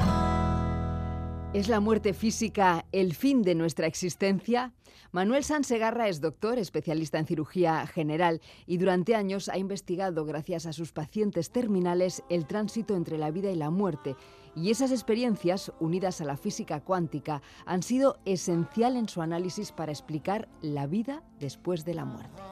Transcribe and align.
¿Es 1.54 1.68
la 1.68 1.80
muerte 1.80 2.12
física 2.12 2.84
el 2.92 3.14
fin 3.14 3.40
de 3.40 3.54
nuestra 3.54 3.86
existencia? 3.86 4.74
Manuel 5.10 5.44
Sansegarra 5.44 6.08
es 6.08 6.20
doctor, 6.20 6.58
especialista 6.58 7.18
en 7.18 7.24
cirugía 7.24 7.86
general 7.86 8.42
y 8.66 8.76
durante 8.76 9.14
años 9.14 9.48
ha 9.48 9.56
investigado, 9.56 10.26
gracias 10.26 10.66
a 10.66 10.74
sus 10.74 10.92
pacientes 10.92 11.50
terminales, 11.50 12.22
el 12.28 12.44
tránsito 12.44 12.96
entre 12.96 13.16
la 13.16 13.30
vida 13.30 13.50
y 13.50 13.56
la 13.56 13.70
muerte. 13.70 14.14
Y 14.54 14.70
esas 14.70 14.90
experiencias, 14.90 15.72
unidas 15.80 16.20
a 16.20 16.26
la 16.26 16.36
física 16.36 16.80
cuántica, 16.80 17.40
han 17.64 17.82
sido 17.82 18.18
esencial 18.26 18.98
en 18.98 19.08
su 19.08 19.22
análisis 19.22 19.72
para 19.72 19.90
explicar 19.90 20.50
la 20.60 20.86
vida 20.86 21.22
después 21.40 21.86
de 21.86 21.94
la 21.94 22.04
muerte. 22.04 22.42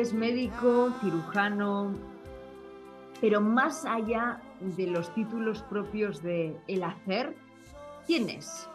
Es 0.00 0.12
médico, 0.12 0.92
cirujano, 1.00 1.92
pero 3.20 3.40
más 3.40 3.84
allá 3.84 4.40
de 4.60 4.86
los 4.86 5.14
títulos 5.14 5.62
propios 5.62 6.22
de 6.22 6.56
el 6.66 6.82
hacer, 6.82 7.36
¿quién 8.06 8.28
es? 8.30 8.68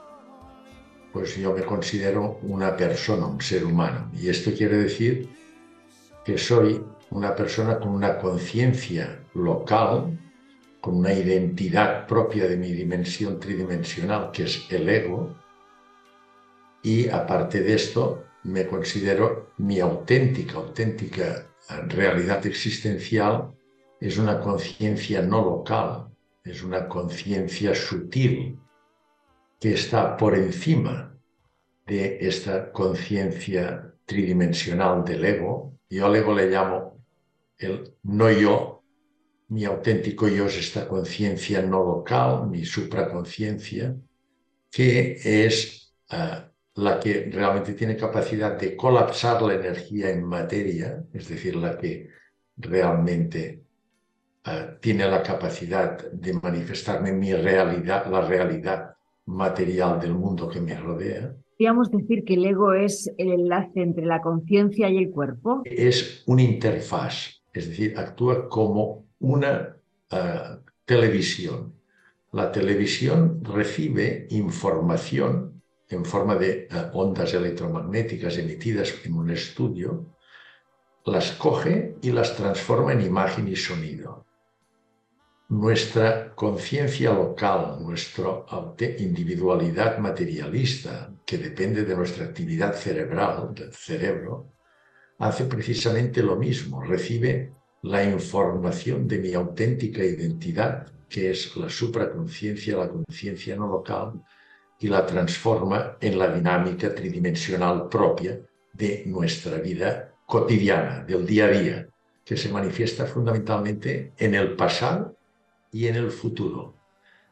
Pues 1.11 1.35
yo 1.35 1.53
me 1.53 1.63
considero 1.63 2.39
una 2.43 2.75
persona, 2.75 3.25
un 3.25 3.41
ser 3.41 3.65
humano. 3.65 4.09
Y 4.13 4.29
esto 4.29 4.51
quiere 4.53 4.77
decir 4.77 5.29
que 6.23 6.37
soy 6.37 6.83
una 7.09 7.35
persona 7.35 7.79
con 7.79 7.89
una 7.89 8.19
conciencia 8.19 9.23
local, 9.33 10.17
con 10.81 10.97
una 10.97 11.13
identidad 11.13 12.07
propia 12.07 12.47
de 12.47 12.57
mi 12.57 12.71
dimensión 12.71 13.39
tridimensional, 13.39 14.31
que 14.31 14.43
es 14.43 14.65
el 14.69 14.87
ego. 14.87 15.35
Y 16.83 17.09
aparte 17.09 17.61
de 17.61 17.73
esto, 17.73 18.26
me 18.47 18.65
considero 18.65 19.51
mi 19.57 19.79
auténtica, 19.79 20.55
auténtica 20.55 21.45
realidad 21.89 22.45
existencial 22.45 23.53
es 23.99 24.17
una 24.17 24.39
conciencia 24.39 25.21
no 25.21 25.41
local, 25.43 26.07
es 26.43 26.63
una 26.63 26.87
conciencia 26.87 27.75
sutil 27.75 28.57
que 29.59 29.73
está 29.73 30.15
por 30.15 30.35
encima 30.35 31.13
de 31.85 32.17
esta 32.21 32.71
conciencia 32.71 33.93
tridimensional 34.05 35.03
del 35.03 35.25
ego. 35.25 35.73
Yo 35.89 36.05
al 36.05 36.15
ego 36.15 36.33
le 36.33 36.49
llamo 36.49 37.03
el 37.57 37.95
no 38.03 38.31
yo, 38.31 38.83
mi 39.49 39.65
auténtico 39.65 40.27
yo 40.27 40.45
es 40.45 40.57
esta 40.57 40.87
conciencia 40.87 41.61
no 41.61 41.83
local, 41.83 42.47
mi 42.47 42.63
supraconciencia, 42.65 43.95
que 44.71 45.17
es 45.23 45.93
uh, 46.11 46.46
la 46.77 46.99
que 46.99 47.29
realmente 47.31 47.73
tiene 47.73 47.95
capacidad 47.95 48.57
de 48.57 48.75
colapsar 48.75 49.41
la 49.41 49.55
energía 49.55 50.11
en 50.11 50.23
materia, 50.23 51.03
es 51.11 51.27
decir, 51.27 51.55
la 51.55 51.75
que 51.75 52.09
realmente 52.55 53.63
uh, 54.45 54.79
tiene 54.79 55.09
la 55.09 55.23
capacidad 55.23 56.11
de 56.11 56.33
manifestarme 56.33 57.11
mi 57.11 57.33
realidad, 57.33 58.05
la 58.11 58.21
realidad 58.21 58.95
material 59.25 59.99
del 59.99 60.13
mundo 60.13 60.47
que 60.47 60.61
me 60.61 60.79
rodea. 60.79 61.33
Podríamos 61.57 61.89
decir 61.89 62.23
que 62.23 62.35
el 62.35 62.45
ego 62.45 62.73
es 62.73 63.11
el 63.17 63.31
enlace 63.31 63.81
entre 63.81 64.05
la 64.05 64.21
conciencia 64.21 64.87
y 64.87 64.97
el 64.97 65.09
cuerpo. 65.09 65.63
Es 65.65 66.21
una 66.27 66.43
interfaz, 66.43 67.41
es 67.51 67.69
decir, 67.69 67.97
actúa 67.97 68.47
como 68.47 69.07
una 69.19 69.75
uh, 70.11 70.59
televisión. 70.85 71.73
La 72.33 72.51
televisión 72.51 73.43
recibe 73.43 74.27
información 74.29 75.56
en 75.89 76.03
forma 76.05 76.35
de 76.35 76.67
uh, 76.71 76.97
ondas 76.97 77.33
electromagnéticas 77.33 78.37
emitidas 78.37 78.93
en 79.05 79.13
un 79.13 79.29
estudio, 79.29 80.13
las 81.05 81.31
coge 81.31 81.95
y 82.01 82.11
las 82.11 82.35
transforma 82.35 82.93
en 82.93 83.01
imagen 83.01 83.47
y 83.47 83.55
sonido. 83.55 84.25
Nuestra 85.49 86.35
conciencia 86.35 87.13
local, 87.13 87.77
nuestra 87.81 88.43
individualidad 88.99 89.97
materialista, 89.99 91.13
que 91.25 91.37
depende 91.37 91.85
de 91.85 91.95
nuestra 91.95 92.25
actividad 92.25 92.73
cerebral, 92.73 93.53
del 93.53 93.71
cerebro, 93.71 94.51
hace 95.19 95.45
precisamente 95.45 96.21
lo 96.21 96.35
mismo, 96.35 96.81
recibe 96.81 97.53
la 97.83 98.03
información 98.03 99.07
de 99.07 99.19
mi 99.19 99.33
auténtica 99.33 100.03
identidad, 100.03 100.91
que 101.07 101.31
es 101.31 101.55
la 101.55 101.69
supraconciencia, 101.69 102.75
la 102.75 102.89
conciencia 102.89 103.55
no 103.55 103.67
local, 103.67 104.21
y 104.79 104.87
la 104.87 105.05
transforma 105.05 105.97
en 105.99 106.19
la 106.19 106.33
dinámica 106.33 106.93
tridimensional 106.93 107.89
propia 107.89 108.39
de 108.73 109.03
nuestra 109.07 109.57
vida 109.57 110.13
cotidiana, 110.25 111.03
del 111.03 111.25
día 111.25 111.45
a 111.45 111.49
día, 111.49 111.87
que 112.23 112.37
se 112.37 112.49
manifiesta 112.49 113.05
fundamentalmente 113.05 114.13
en 114.17 114.35
el 114.35 114.55
pasado 114.55 115.15
y 115.71 115.87
en 115.87 115.95
el 115.95 116.11
futuro, 116.11 116.75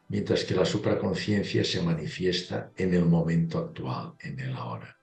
mientras 0.08 0.44
que 0.44 0.54
la 0.54 0.64
supraconciencia 0.64 1.62
se 1.64 1.82
manifiesta 1.82 2.70
en 2.76 2.94
el 2.94 3.04
momento 3.04 3.58
actual, 3.58 4.14
en 4.20 4.40
el 4.40 4.54
ahora. 4.54 4.96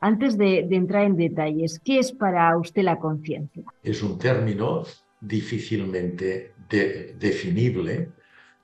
Antes 0.00 0.36
de, 0.36 0.66
de 0.68 0.76
entrar 0.76 1.04
en 1.04 1.16
detalles, 1.16 1.80
¿qué 1.82 1.98
es 1.98 2.12
para 2.12 2.56
usted 2.58 2.82
la 2.82 2.98
conciencia? 2.98 3.64
Es 3.82 4.02
un 4.02 4.18
término 4.18 4.84
difícilmente 5.20 6.52
de, 6.68 7.14
definible, 7.18 8.10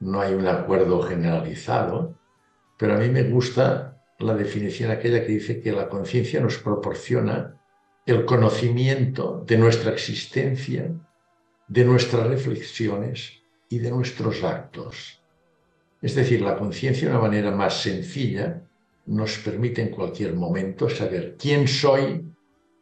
no 0.00 0.20
hay 0.20 0.34
un 0.34 0.46
acuerdo 0.46 1.02
generalizado, 1.02 2.18
pero 2.82 2.96
a 2.96 2.98
mí 2.98 3.10
me 3.10 3.22
gusta 3.22 4.02
la 4.18 4.34
definición 4.34 4.90
aquella 4.90 5.24
que 5.24 5.34
dice 5.34 5.60
que 5.60 5.70
la 5.70 5.88
conciencia 5.88 6.40
nos 6.40 6.58
proporciona 6.58 7.62
el 8.04 8.24
conocimiento 8.24 9.44
de 9.46 9.56
nuestra 9.56 9.92
existencia, 9.92 10.90
de 11.68 11.84
nuestras 11.84 12.26
reflexiones 12.26 13.40
y 13.68 13.78
de 13.78 13.88
nuestros 13.92 14.42
actos. 14.42 15.22
Es 16.00 16.16
decir, 16.16 16.40
la 16.42 16.56
conciencia 16.58 17.06
de 17.06 17.14
una 17.14 17.22
manera 17.22 17.52
más 17.52 17.82
sencilla 17.82 18.64
nos 19.06 19.38
permite 19.38 19.82
en 19.82 19.90
cualquier 19.90 20.34
momento 20.34 20.88
saber 20.90 21.36
quién 21.38 21.68
soy, 21.68 22.34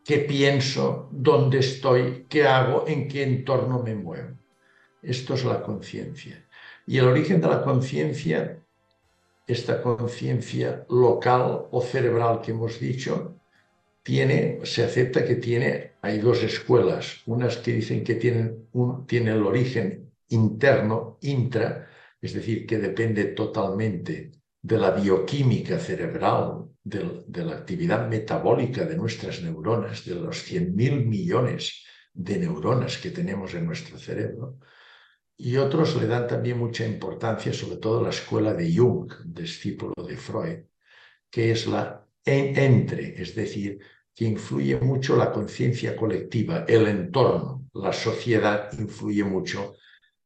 qué 0.03 0.21
pienso, 0.21 1.11
dónde 1.13 1.59
estoy, 1.59 2.25
qué 2.27 2.47
hago, 2.47 2.87
en 2.89 3.07
qué 3.07 3.23
entorno 3.23 3.83
me 3.83 3.95
muevo. 3.95 4.35
Esto 5.03 5.35
es 5.35 5.45
la 5.45 5.63
conciencia. 5.63 6.49
Y 6.87 6.97
el 6.97 7.05
origen 7.05 7.43
de 7.43 7.49
la 7.49 7.63
conciencia 7.63 8.60
esta 9.53 9.83
conciencia 9.83 10.85
local 10.89 11.69
o 11.71 11.81
cerebral 11.81 12.41
que 12.41 12.53
hemos 12.53 12.79
dicho, 12.81 13.37
tiene, 14.03 14.61
se 14.65 14.85
acepta 14.85 15.25
que 15.25 15.37
tiene, 15.37 15.93
hay 16.03 16.19
dos 16.19 16.43
escuelas, 16.43 17.23
unas 17.27 17.59
que 17.59 17.73
dicen 17.73 18.03
que 18.03 18.15
tienen, 18.15 18.69
un, 18.73 19.07
tiene 19.07 19.33
el 19.33 19.43
origen 19.43 20.11
interno, 20.29 21.19
intra, 21.23 21.89
es 22.21 22.33
decir, 22.35 22.67
que 22.67 22.79
depende 22.79 23.25
totalmente 23.27 24.33
de 24.63 24.79
la 24.79 24.91
bioquímica 24.91 25.79
cerebral, 25.79 26.67
de, 26.83 27.25
de 27.27 27.45
la 27.45 27.57
actividad 27.57 28.09
metabólica 28.09 28.85
de 28.85 28.97
nuestras 28.97 29.43
neuronas, 29.43 30.05
de 30.05 30.15
los 30.15 30.51
100.000 30.51 31.07
millones 31.07 31.85
de 32.13 32.39
neuronas 32.39 32.99
que 32.99 33.11
tenemos 33.11 33.55
en 33.55 33.67
nuestro 33.67 33.99
cerebro, 33.99 34.59
y 35.43 35.57
otros 35.57 35.97
le 35.97 36.07
dan 36.07 36.27
también 36.27 36.59
mucha 36.59 36.87
importancia, 36.87 37.53
sobre 37.53 37.79
todo 37.79 38.03
la 38.03 38.11
escuela 38.11 38.53
de 38.53 38.77
Jung, 38.77 39.11
discípulo 39.25 39.95
de 40.07 40.17
Freud, 40.17 40.59
que 41.31 41.53
es 41.53 41.67
la 41.67 42.07
en, 42.25 42.59
entre, 42.59 43.21
es 43.21 43.35
decir, 43.35 43.79
que 44.15 44.27
influye 44.27 44.79
mucho 44.79 45.17
la 45.17 45.33
conciencia 45.33 45.97
colectiva, 45.97 46.65
el 46.69 46.87
entorno, 46.87 47.65
la 47.73 47.93
sociedad 47.93 48.71
influye 48.79 49.25
mucho 49.25 49.75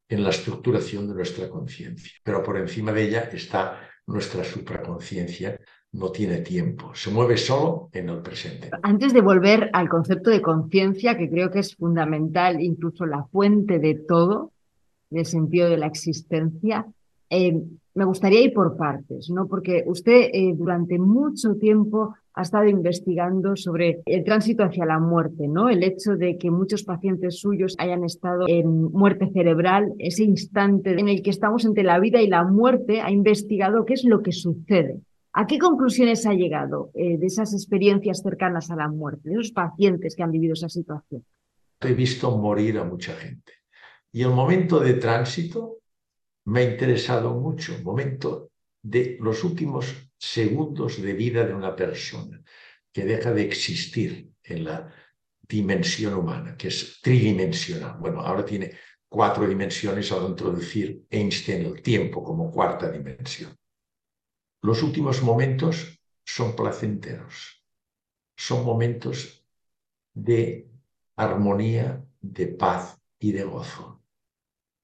en 0.08 0.24
la 0.24 0.30
estructuración 0.30 1.06
de 1.06 1.14
nuestra 1.14 1.48
conciencia. 1.48 2.10
Pero 2.22 2.42
por 2.42 2.56
encima 2.56 2.92
de 2.92 3.04
ella 3.04 3.30
está 3.32 3.80
nuestra 4.06 4.42
supraconciencia, 4.42 5.58
no 5.92 6.10
tiene 6.10 6.38
tiempo, 6.38 6.92
se 6.92 7.10
mueve 7.10 7.36
solo 7.36 7.88
en 7.92 8.08
el 8.08 8.20
presente. 8.20 8.70
Antes 8.82 9.12
de 9.12 9.20
volver 9.20 9.70
al 9.72 9.88
concepto 9.88 10.30
de 10.30 10.42
conciencia, 10.42 11.16
que 11.16 11.30
creo 11.30 11.52
que 11.52 11.60
es 11.60 11.76
fundamental, 11.76 12.60
incluso 12.60 13.06
la 13.06 13.24
fuente 13.30 13.78
de 13.78 13.94
todo, 13.94 14.53
del 15.14 15.26
sentido 15.26 15.70
de 15.70 15.78
la 15.78 15.86
existencia. 15.86 16.86
Eh, 17.30 17.62
me 17.94 18.04
gustaría 18.04 18.42
ir 18.42 18.52
por 18.52 18.76
partes, 18.76 19.30
¿no? 19.30 19.46
Porque 19.46 19.84
usted 19.86 20.30
eh, 20.32 20.52
durante 20.56 20.98
mucho 20.98 21.54
tiempo 21.54 22.14
ha 22.34 22.42
estado 22.42 22.66
investigando 22.66 23.54
sobre 23.54 24.02
el 24.06 24.24
tránsito 24.24 24.64
hacia 24.64 24.84
la 24.84 24.98
muerte, 24.98 25.46
¿no? 25.46 25.68
El 25.68 25.84
hecho 25.84 26.16
de 26.16 26.36
que 26.36 26.50
muchos 26.50 26.82
pacientes 26.82 27.38
suyos 27.38 27.76
hayan 27.78 28.02
estado 28.04 28.46
en 28.48 28.90
muerte 28.92 29.30
cerebral, 29.32 29.92
ese 29.98 30.24
instante 30.24 30.98
en 30.98 31.08
el 31.08 31.22
que 31.22 31.30
estamos 31.30 31.64
entre 31.64 31.84
la 31.84 32.00
vida 32.00 32.20
y 32.20 32.26
la 32.26 32.42
muerte, 32.42 33.00
ha 33.00 33.12
investigado 33.12 33.84
qué 33.84 33.94
es 33.94 34.04
lo 34.04 34.22
que 34.22 34.32
sucede. 34.32 35.00
¿A 35.32 35.46
qué 35.46 35.58
conclusiones 35.58 36.26
ha 36.26 36.34
llegado 36.34 36.90
eh, 36.94 37.18
de 37.18 37.26
esas 37.26 37.54
experiencias 37.54 38.20
cercanas 38.22 38.70
a 38.70 38.76
la 38.76 38.88
muerte, 38.88 39.28
de 39.28 39.34
esos 39.36 39.52
pacientes 39.52 40.16
que 40.16 40.22
han 40.24 40.32
vivido 40.32 40.54
esa 40.54 40.68
situación? 40.68 41.24
he 41.80 41.92
visto 41.92 42.36
morir 42.36 42.78
a 42.78 42.84
mucha 42.84 43.12
gente. 43.14 43.52
Y 44.14 44.22
el 44.22 44.30
momento 44.30 44.78
de 44.78 44.94
tránsito 44.94 45.78
me 46.44 46.60
ha 46.60 46.70
interesado 46.70 47.34
mucho, 47.34 47.76
momento 47.82 48.52
de 48.80 49.18
los 49.20 49.42
últimos 49.42 49.92
segundos 50.16 51.02
de 51.02 51.14
vida 51.14 51.44
de 51.44 51.52
una 51.52 51.74
persona 51.74 52.40
que 52.92 53.04
deja 53.04 53.32
de 53.32 53.42
existir 53.42 54.30
en 54.44 54.66
la 54.66 54.94
dimensión 55.42 56.14
humana, 56.14 56.56
que 56.56 56.68
es 56.68 57.00
tridimensional. 57.02 57.96
Bueno, 57.98 58.20
ahora 58.20 58.44
tiene 58.44 58.70
cuatro 59.08 59.48
dimensiones 59.48 60.12
al 60.12 60.28
introducir 60.28 61.06
Einstein 61.10 61.66
el 61.66 61.82
tiempo 61.82 62.22
como 62.22 62.52
cuarta 62.52 62.88
dimensión. 62.92 63.58
Los 64.62 64.80
últimos 64.84 65.22
momentos 65.22 66.00
son 66.24 66.54
placenteros, 66.54 67.64
son 68.36 68.64
momentos 68.64 69.44
de 70.12 70.70
armonía, 71.16 72.00
de 72.20 72.46
paz 72.46 72.96
y 73.18 73.32
de 73.32 73.42
gozo. 73.42 73.93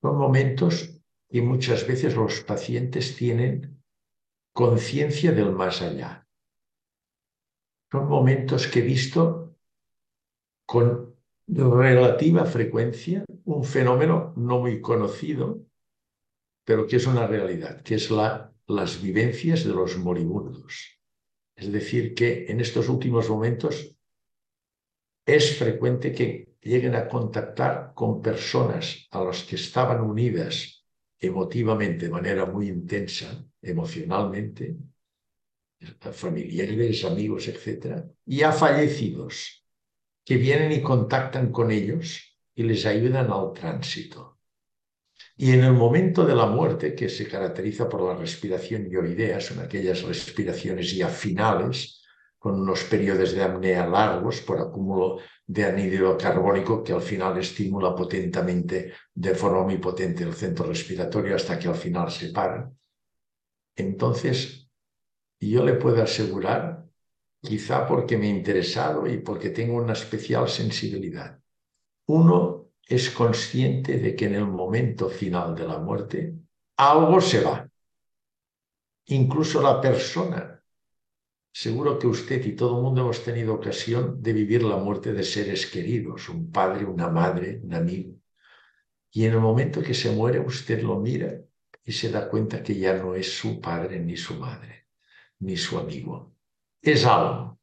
Son 0.01 0.17
momentos 0.17 1.01
que 1.29 1.43
muchas 1.43 1.87
veces 1.87 2.17
los 2.17 2.41
pacientes 2.41 3.17
tienen 3.17 3.83
conciencia 4.53 5.33
del 5.33 5.53
más 5.53 5.83
allá. 5.83 6.27
Son 7.91 8.09
momentos 8.09 8.67
que 8.67 8.81
he 8.81 8.83
visto 8.83 9.57
con 10.67 11.17
relativa 11.47 12.45
frecuencia 12.45 13.25
un 13.45 13.65
fenómeno 13.65 14.33
no 14.37 14.61
muy 14.61 14.81
conocido, 14.81 15.61
pero 16.65 16.87
que 16.87 16.97
es 16.97 17.07
una 17.07 17.27
realidad, 17.27 17.83
que 17.83 17.97
es 17.97 18.11
la, 18.11 18.53
las 18.67 19.03
vivencias 19.03 19.65
de 19.65 19.73
los 19.73 19.97
moribundos. 19.97 21.01
Es 21.57 21.73
decir, 21.73 22.15
que 22.15 22.47
en 22.47 22.61
estos 22.61 22.89
últimos 22.89 23.29
momentos 23.29 23.97
es 25.27 25.59
frecuente 25.59 26.13
que 26.13 26.50
lleguen 26.63 26.95
a 26.95 27.09
contactar 27.09 27.93
con 27.95 28.21
personas 28.21 29.09
a 29.11 29.25
las 29.25 29.45
que 29.45 29.57
estaban 29.57 30.01
unidas 30.01 30.85
emotivamente 31.19 32.07
de 32.07 32.13
manera 32.13 32.47
muy 32.47 32.69
intensa, 32.69 33.45
emocionalmente, 33.61 34.77
familiares, 36.13 37.05
amigos, 37.05 37.49
etc., 37.49 38.05
y 38.27 38.43
a 38.43 38.53
fallecidos 38.53 39.65
que 40.25 40.37
vienen 40.37 40.73
y 40.73 40.83
contactan 40.83 41.51
con 41.51 41.71
ellos 41.71 42.39
y 42.55 42.63
les 42.63 42.85
ayudan 42.87 43.31
al 43.31 43.53
tránsito. 43.53 44.39
Y 45.37 45.53
en 45.53 45.65
el 45.65 45.73
momento 45.73 46.27
de 46.27 46.35
la 46.35 46.47
muerte, 46.47 46.95
que 46.95 47.09
se 47.09 47.27
caracteriza 47.27 47.89
por 47.89 48.03
la 48.03 48.15
respiración 48.15 48.91
ioidea, 48.91 49.41
son 49.41 49.61
aquellas 49.61 50.03
respiraciones 50.03 50.95
ya 50.95 51.09
finales, 51.09 52.05
con 52.39 52.61
unos 52.61 52.85
periodos 52.85 53.33
de 53.33 53.43
apnea 53.43 53.87
largos 53.87 54.41
por 54.41 54.61
acúmulo 54.61 55.19
de 55.51 55.65
anhídrido 55.65 56.17
carbónico 56.17 56.85
que 56.85 56.93
al 56.93 57.03
final 57.03 57.37
estimula 57.37 57.93
potentemente 57.93 58.93
de 59.13 59.35
forma 59.35 59.65
muy 59.65 59.79
potente 59.79 60.23
el 60.23 60.35
centro 60.35 60.65
respiratorio 60.65 61.35
hasta 61.35 61.59
que 61.59 61.67
al 61.67 61.75
final 61.75 62.09
se 62.09 62.29
para. 62.29 62.71
Entonces, 63.75 64.71
yo 65.41 65.65
le 65.65 65.75
puedo 65.75 66.01
asegurar, 66.05 66.85
quizá 67.43 67.85
porque 67.85 68.17
me 68.17 68.27
he 68.27 68.31
interesado 68.31 69.09
y 69.09 69.19
porque 69.19 69.51
tengo 69.51 69.75
una 69.75 69.95
especial 69.95 70.49
sensibilidad, 70.49 71.41
uno 72.07 72.69
es 72.87 73.11
consciente 73.11 73.99
de 73.99 74.15
que 74.15 74.27
en 74.27 74.37
el 74.37 74.47
momento 74.47 75.09
final 75.09 75.57
de 75.57 75.67
la 75.67 75.79
muerte 75.79 76.33
algo 76.77 77.21
se 77.21 77.43
va. 77.43 77.69
Incluso 79.07 79.61
la 79.61 79.81
persona 79.81 80.60
Seguro 81.53 81.99
que 81.99 82.07
usted 82.07 82.45
y 82.47 82.55
todo 82.55 82.77
el 82.77 82.83
mundo 82.83 83.01
hemos 83.03 83.25
tenido 83.25 83.55
ocasión 83.55 84.23
de 84.23 84.33
vivir 84.33 84.63
la 84.63 84.77
muerte 84.77 85.13
de 85.13 85.25
seres 85.25 85.67
queridos, 85.67 86.29
un 86.29 86.51
padre, 86.51 86.85
una 86.85 87.09
madre, 87.09 87.61
un 87.63 87.75
amigo. 87.75 88.15
Y 89.11 89.25
en 89.25 89.33
el 89.33 89.41
momento 89.41 89.83
que 89.83 89.95
se 89.95 90.13
muere, 90.13 90.39
usted 90.39 90.83
lo 90.83 91.01
mira 91.01 91.41
y 91.85 91.93
se 91.93 92.11
da 92.11 92.29
cuenta 92.29 92.63
que 92.63 92.79
ya 92.79 92.95
no 92.95 93.17
es 93.17 93.37
su 93.37 93.61
padre, 93.61 93.99
ni 93.99 94.17
su 94.17 94.35
madre, 94.35 94.87
ni 95.41 95.57
su 95.57 95.77
amigo. 95.77 96.35
Es 96.81 97.05
algo, 97.05 97.59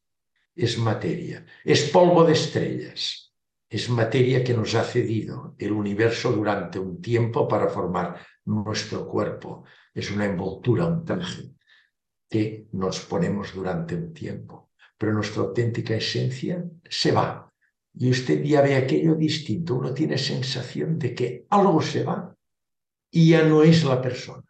es 0.54 0.76
materia, 0.76 1.46
es 1.64 1.88
polvo 1.88 2.24
de 2.24 2.34
estrellas, 2.34 3.32
es 3.70 3.88
materia 3.88 4.44
que 4.44 4.52
nos 4.52 4.74
ha 4.74 4.84
cedido 4.84 5.54
el 5.58 5.72
universo 5.72 6.30
durante 6.32 6.78
un 6.78 7.00
tiempo 7.00 7.48
para 7.48 7.68
formar 7.68 8.20
nuestro 8.44 9.08
cuerpo. 9.08 9.64
Es 9.94 10.10
una 10.10 10.26
envoltura, 10.26 10.84
un 10.84 11.06
traje 11.06 11.57
que 12.28 12.66
nos 12.72 13.00
ponemos 13.00 13.54
durante 13.54 13.94
un 13.94 14.12
tiempo, 14.12 14.70
pero 14.96 15.12
nuestra 15.12 15.42
auténtica 15.42 15.94
esencia 15.94 16.64
se 16.88 17.12
va. 17.12 17.52
Y 17.94 18.10
usted 18.10 18.42
ya 18.42 18.60
ve 18.60 18.76
aquello 18.76 19.14
distinto, 19.14 19.76
uno 19.76 19.92
tiene 19.94 20.18
sensación 20.18 20.98
de 20.98 21.14
que 21.14 21.46
algo 21.50 21.80
se 21.82 22.04
va 22.04 22.36
y 23.10 23.30
ya 23.30 23.42
no 23.44 23.62
es 23.62 23.84
la 23.84 24.00
persona, 24.00 24.44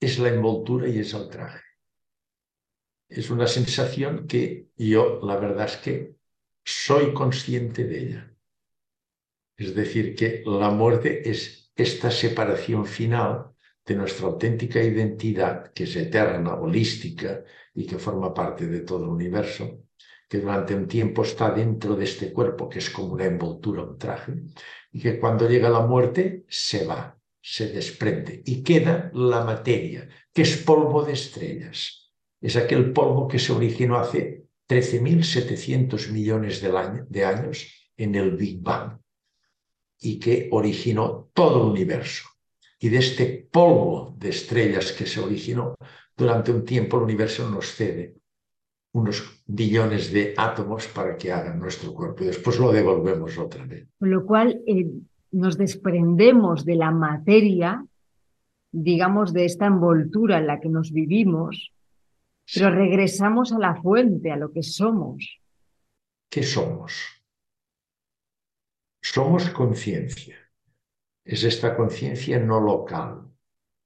es 0.00 0.18
la 0.18 0.28
envoltura 0.28 0.88
y 0.88 0.98
es 0.98 1.12
el 1.14 1.28
traje. 1.28 1.62
Es 3.08 3.30
una 3.30 3.46
sensación 3.46 4.26
que 4.26 4.68
yo, 4.76 5.20
la 5.22 5.36
verdad 5.36 5.66
es 5.66 5.76
que 5.76 6.16
soy 6.64 7.14
consciente 7.14 7.84
de 7.84 7.98
ella. 8.00 8.34
Es 9.56 9.74
decir, 9.74 10.14
que 10.14 10.42
la 10.44 10.70
muerte 10.70 11.28
es 11.28 11.72
esta 11.74 12.10
separación 12.10 12.86
final 12.86 13.52
de 13.88 13.94
nuestra 13.96 14.26
auténtica 14.26 14.82
identidad, 14.82 15.72
que 15.72 15.84
es 15.84 15.96
eterna, 15.96 16.54
holística 16.54 17.42
y 17.74 17.86
que 17.86 17.96
forma 17.96 18.34
parte 18.34 18.66
de 18.66 18.80
todo 18.80 19.04
el 19.04 19.08
universo, 19.08 19.84
que 20.28 20.38
durante 20.38 20.74
un 20.74 20.86
tiempo 20.86 21.22
está 21.22 21.50
dentro 21.50 21.96
de 21.96 22.04
este 22.04 22.30
cuerpo, 22.30 22.68
que 22.68 22.80
es 22.80 22.90
como 22.90 23.14
una 23.14 23.24
envoltura, 23.24 23.82
un 23.82 23.96
traje, 23.96 24.34
y 24.92 25.00
que 25.00 25.18
cuando 25.18 25.48
llega 25.48 25.70
la 25.70 25.80
muerte 25.80 26.44
se 26.48 26.84
va, 26.84 27.18
se 27.40 27.68
desprende 27.72 28.42
y 28.44 28.62
queda 28.62 29.10
la 29.14 29.42
materia, 29.42 30.06
que 30.34 30.42
es 30.42 30.58
polvo 30.58 31.02
de 31.02 31.14
estrellas. 31.14 32.12
Es 32.42 32.56
aquel 32.56 32.92
polvo 32.92 33.26
que 33.26 33.38
se 33.38 33.52
originó 33.52 33.96
hace 33.96 34.44
13.700 34.68 36.10
millones 36.10 36.60
de 36.60 37.24
años 37.24 37.90
en 37.96 38.14
el 38.14 38.36
Big 38.36 38.60
Bang 38.60 38.98
y 39.98 40.18
que 40.18 40.48
originó 40.52 41.30
todo 41.32 41.62
el 41.62 41.70
universo 41.70 42.28
y 42.78 42.88
de 42.88 42.98
este 42.98 43.48
polvo 43.50 44.14
de 44.18 44.28
estrellas 44.30 44.92
que 44.92 45.06
se 45.06 45.20
originó 45.20 45.74
durante 46.16 46.52
un 46.52 46.64
tiempo 46.64 46.96
el 46.96 47.04
universo 47.04 47.48
nos 47.48 47.66
cede 47.74 48.14
unos 48.92 49.42
billones 49.46 50.12
de 50.12 50.34
átomos 50.36 50.86
para 50.88 51.16
que 51.16 51.30
hagan 51.30 51.58
nuestro 51.58 51.92
cuerpo 51.92 52.24
y 52.24 52.28
después 52.28 52.58
lo 52.58 52.72
devolvemos 52.72 53.36
otra 53.38 53.64
vez. 53.64 53.86
Con 53.98 54.10
lo 54.10 54.24
cual 54.24 54.62
eh, 54.66 54.90
nos 55.30 55.58
desprendemos 55.58 56.64
de 56.64 56.76
la 56.76 56.90
materia, 56.90 57.84
digamos, 58.72 59.32
de 59.32 59.44
esta 59.44 59.66
envoltura 59.66 60.38
en 60.38 60.46
la 60.46 60.58
que 60.58 60.68
nos 60.68 60.90
vivimos, 60.90 61.72
pero 62.52 62.70
regresamos 62.70 63.52
a 63.52 63.58
la 63.58 63.80
fuente, 63.80 64.32
a 64.32 64.36
lo 64.36 64.50
que 64.52 64.62
somos. 64.62 65.38
¿Qué 66.30 66.42
somos? 66.42 67.22
Somos 69.00 69.50
conciencia 69.50 70.47
es 71.28 71.44
esta 71.44 71.76
conciencia 71.76 72.40
no 72.40 72.58
local. 72.58 73.30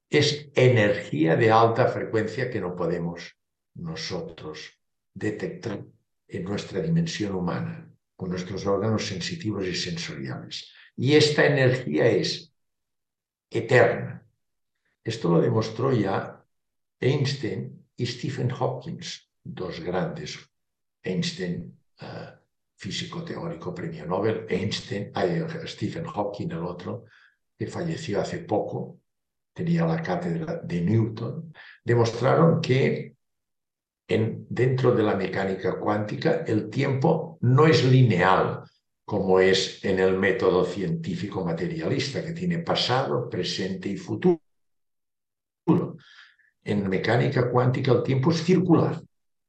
Es 0.09 0.49
energía 0.55 1.35
de 1.35 1.51
alta 1.51 1.89
frecuencia 1.89 2.49
que 2.49 2.61
no 2.61 2.77
podemos 2.77 3.37
nosotros 3.75 4.71
detectar 5.13 5.85
en 6.29 6.45
nuestra 6.45 6.81
dimensión 6.81 7.35
humana, 7.35 7.91
con 8.15 8.31
nuestros 8.31 8.65
órganos 8.65 9.09
sensitivos 9.09 9.67
y 9.67 9.75
sensoriales. 9.75 10.71
Y 10.97 11.15
esta 11.15 11.45
energía 11.45 12.07
es 12.07 12.55
eterna. 13.51 14.25
Esto 15.03 15.29
lo 15.33 15.41
demostró 15.41 15.93
ya 15.93 16.47
Einstein 17.01 17.85
y 17.97 18.07
Stephen 18.07 18.51
Hawking, 18.51 19.01
dos 19.43 19.81
grandes. 19.81 20.39
Einstein, 21.03 21.77
uh, 22.03 22.39
físico 22.77 23.25
teórico, 23.25 23.75
premio 23.75 24.07
Nobel, 24.07 24.47
Einstein, 24.49 25.11
Stephen 25.67 26.05
Hawking, 26.05 26.53
el 26.53 26.63
otro, 26.63 27.07
que 27.63 27.71
falleció 27.71 28.21
hace 28.21 28.39
poco, 28.39 28.99
tenía 29.55 29.87
la 29.87 30.03
cátedra 30.03 30.57
de 30.65 30.81
Newton, 30.81 31.55
demostraron 31.85 32.61
que 32.61 33.15
en, 34.09 34.45
dentro 34.51 34.93
de 34.93 35.05
la 35.05 35.15
mecánica 35.15 35.79
cuántica 35.79 36.43
el 36.45 36.69
tiempo 36.71 37.39
no 37.43 37.69
es 37.69 37.85
lineal 37.85 38.65
como 39.05 39.39
es 39.39 39.85
en 39.85 40.01
el 40.01 40.19
método 40.19 40.65
científico 40.65 41.45
materialista, 41.45 42.25
que 42.25 42.33
tiene 42.33 42.59
pasado, 42.59 43.29
presente 43.29 43.89
y 43.89 43.97
futuro. 43.97 44.41
En 46.65 46.89
mecánica 46.89 47.49
cuántica 47.49 47.93
el 47.93 48.03
tiempo 48.03 48.33
es 48.33 48.43
circular. 48.43 49.01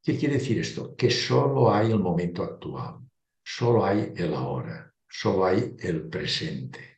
¿Qué 0.04 0.20
quiere 0.20 0.36
decir 0.36 0.60
esto? 0.60 0.96
Que 0.96 1.10
solo 1.10 1.74
hay 1.74 1.90
el 1.92 2.00
momento 2.00 2.44
actual, 2.44 3.00
solo 3.44 3.84
hay 3.84 4.14
el 4.16 4.36
ahora, 4.36 4.94
solo 5.08 5.46
hay 5.46 5.76
el 5.80 6.08
presente. 6.10 6.93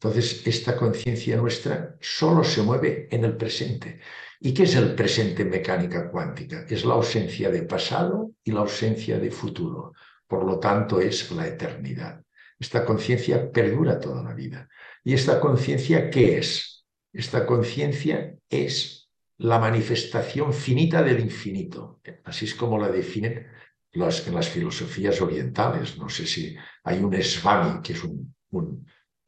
Entonces, 0.00 0.46
esta 0.46 0.76
conciencia 0.76 1.36
nuestra 1.36 1.96
solo 2.00 2.44
se 2.44 2.62
mueve 2.62 3.08
en 3.10 3.24
el 3.24 3.36
presente. 3.36 3.98
¿Y 4.38 4.54
qué 4.54 4.62
es 4.62 4.76
el 4.76 4.94
presente 4.94 5.42
en 5.42 5.50
mecánica 5.50 6.08
cuántica? 6.08 6.64
Es 6.68 6.84
la 6.84 6.94
ausencia 6.94 7.50
de 7.50 7.64
pasado 7.64 8.30
y 8.44 8.52
la 8.52 8.60
ausencia 8.60 9.18
de 9.18 9.32
futuro. 9.32 9.94
Por 10.28 10.44
lo 10.44 10.60
tanto, 10.60 11.00
es 11.00 11.28
la 11.32 11.48
eternidad. 11.48 12.22
Esta 12.60 12.84
conciencia 12.84 13.50
perdura 13.50 13.98
toda 13.98 14.22
la 14.22 14.34
vida. 14.34 14.68
¿Y 15.02 15.14
esta 15.14 15.40
conciencia 15.40 16.10
qué 16.10 16.38
es? 16.38 16.84
Esta 17.12 17.44
conciencia 17.44 18.36
es 18.48 19.10
la 19.38 19.58
manifestación 19.58 20.52
finita 20.52 21.02
del 21.02 21.18
infinito. 21.18 22.00
Así 22.22 22.44
es 22.44 22.54
como 22.54 22.78
la 22.78 22.88
definen 22.88 23.48
las, 23.94 24.28
en 24.28 24.36
las 24.36 24.48
filosofías 24.48 25.20
orientales. 25.20 25.98
No 25.98 26.08
sé 26.08 26.24
si 26.24 26.56
hay 26.84 27.00
un 27.00 27.20
Swami, 27.20 27.82
que 27.82 27.94
es 27.94 28.04
un, 28.04 28.36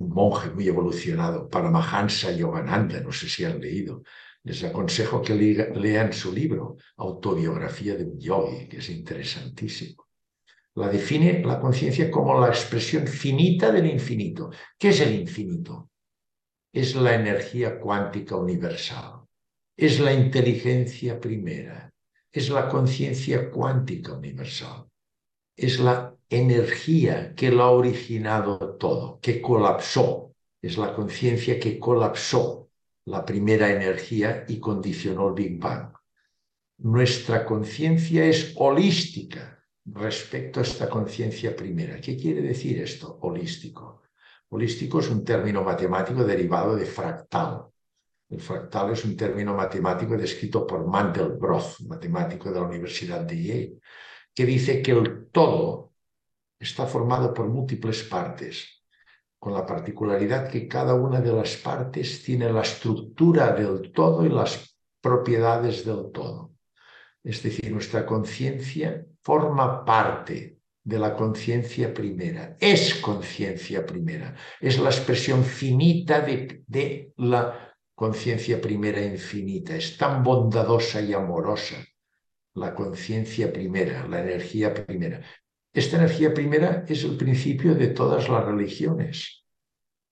monje 0.00 0.50
muy 0.50 0.66
evolucionado, 0.66 1.48
Paramahansa 1.48 2.32
Yogananda, 2.32 3.00
no 3.00 3.12
sé 3.12 3.28
si 3.28 3.44
han 3.44 3.60
leído. 3.60 4.02
Les 4.42 4.64
aconsejo 4.64 5.20
que 5.20 5.34
lean 5.34 6.12
su 6.12 6.32
libro, 6.32 6.76
Autobiografía 6.96 7.94
de 7.94 8.04
un 8.04 8.18
Yogi, 8.18 8.68
que 8.68 8.78
es 8.78 8.88
interesantísimo. 8.88 10.06
La 10.76 10.88
define 10.88 11.44
la 11.44 11.60
conciencia 11.60 12.10
como 12.10 12.40
la 12.40 12.48
expresión 12.48 13.06
finita 13.06 13.70
del 13.70 13.86
infinito. 13.86 14.50
¿Qué 14.78 14.88
es 14.88 15.00
el 15.00 15.14
infinito? 15.14 15.90
Es 16.72 16.94
la 16.94 17.14
energía 17.14 17.78
cuántica 17.78 18.36
universal. 18.36 19.20
Es 19.76 20.00
la 20.00 20.12
inteligencia 20.14 21.20
primera. 21.20 21.92
Es 22.32 22.48
la 22.48 22.68
conciencia 22.68 23.50
cuántica 23.50 24.14
universal. 24.14 24.86
Es 25.54 25.80
la 25.80 26.09
energía 26.30 27.34
que 27.34 27.50
lo 27.50 27.64
ha 27.64 27.70
originado 27.72 28.76
todo, 28.76 29.18
que 29.20 29.42
colapsó. 29.42 30.32
Es 30.62 30.78
la 30.78 30.94
conciencia 30.94 31.58
que 31.58 31.78
colapsó 31.78 32.70
la 33.06 33.24
primera 33.24 33.70
energía 33.70 34.44
y 34.46 34.60
condicionó 34.60 35.28
el 35.28 35.34
Big 35.34 35.58
Bang. 35.58 35.92
Nuestra 36.78 37.44
conciencia 37.44 38.24
es 38.24 38.54
holística, 38.56 39.58
respecto 39.84 40.60
a 40.60 40.62
esta 40.62 40.88
conciencia 40.88 41.56
primera. 41.56 42.00
¿Qué 42.00 42.16
quiere 42.16 42.42
decir 42.42 42.80
esto, 42.80 43.18
holístico? 43.22 44.02
Holístico 44.50 45.00
es 45.00 45.08
un 45.08 45.24
término 45.24 45.62
matemático 45.62 46.24
derivado 46.24 46.76
de 46.76 46.86
fractal. 46.86 47.64
El 48.28 48.40
fractal 48.40 48.92
es 48.92 49.04
un 49.04 49.16
término 49.16 49.54
matemático 49.54 50.16
descrito 50.16 50.66
por 50.66 50.86
Mandelbrot, 50.86 51.80
matemático 51.88 52.50
de 52.50 52.60
la 52.60 52.66
Universidad 52.66 53.22
de 53.22 53.42
Yale, 53.42 53.72
que 54.32 54.46
dice 54.46 54.80
que 54.80 54.92
el 54.92 55.26
todo 55.32 55.89
está 56.60 56.86
formado 56.86 57.32
por 57.32 57.48
múltiples 57.48 58.02
partes, 58.04 58.84
con 59.38 59.54
la 59.54 59.64
particularidad 59.64 60.48
que 60.48 60.68
cada 60.68 60.94
una 60.94 61.20
de 61.20 61.32
las 61.32 61.56
partes 61.56 62.22
tiene 62.22 62.52
la 62.52 62.60
estructura 62.60 63.52
del 63.52 63.90
todo 63.92 64.24
y 64.24 64.28
las 64.28 64.76
propiedades 65.00 65.84
del 65.86 66.12
todo. 66.12 66.52
Es 67.24 67.42
decir, 67.42 67.72
nuestra 67.72 68.04
conciencia 68.04 69.06
forma 69.22 69.84
parte 69.84 70.58
de 70.82 70.98
la 70.98 71.14
conciencia 71.14 71.92
primera, 71.92 72.56
es 72.60 72.94
conciencia 72.96 73.84
primera, 73.84 74.34
es 74.60 74.78
la 74.78 74.90
expresión 74.90 75.44
finita 75.44 76.20
de, 76.20 76.62
de 76.66 77.12
la 77.16 77.74
conciencia 77.94 78.60
primera 78.60 79.02
infinita, 79.02 79.76
es 79.76 79.96
tan 79.96 80.22
bondadosa 80.22 81.00
y 81.00 81.12
amorosa 81.12 81.76
la 82.54 82.74
conciencia 82.74 83.52
primera, 83.52 84.06
la 84.08 84.20
energía 84.20 84.74
primera. 84.74 85.22
Esta 85.72 85.96
energía 85.96 86.34
primera 86.34 86.84
es 86.88 87.04
el 87.04 87.16
principio 87.16 87.74
de 87.74 87.88
todas 87.88 88.28
las 88.28 88.44
religiones. 88.44 89.44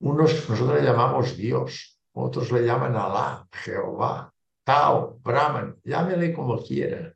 Unos, 0.00 0.48
nosotros 0.48 0.80
le 0.80 0.86
llamamos 0.86 1.36
Dios, 1.36 1.98
otros 2.12 2.52
le 2.52 2.64
llaman 2.64 2.94
Alá, 2.94 3.46
Jehová, 3.52 4.32
Tao, 4.64 5.18
Brahman, 5.22 5.76
llámele 5.84 6.32
como 6.32 6.62
quiera 6.62 7.14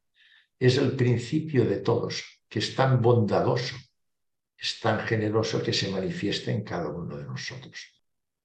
es 0.67 0.79
el 0.79 0.93
principio 0.93 1.65
de 1.65 1.79
todos, 1.79 2.23
que 2.49 2.61
es 2.61 2.77
tan 2.77 3.03
bondadoso, 3.03 3.75
es 4.57 4.79
tan 4.79 5.01
generoso 5.01 5.61
que 5.61 5.73
se 5.73 5.91
manifiesta 5.91 6.53
en 6.53 6.63
cada 6.63 6.89
uno 6.89 7.17
de 7.17 7.25
nosotros. 7.25 7.91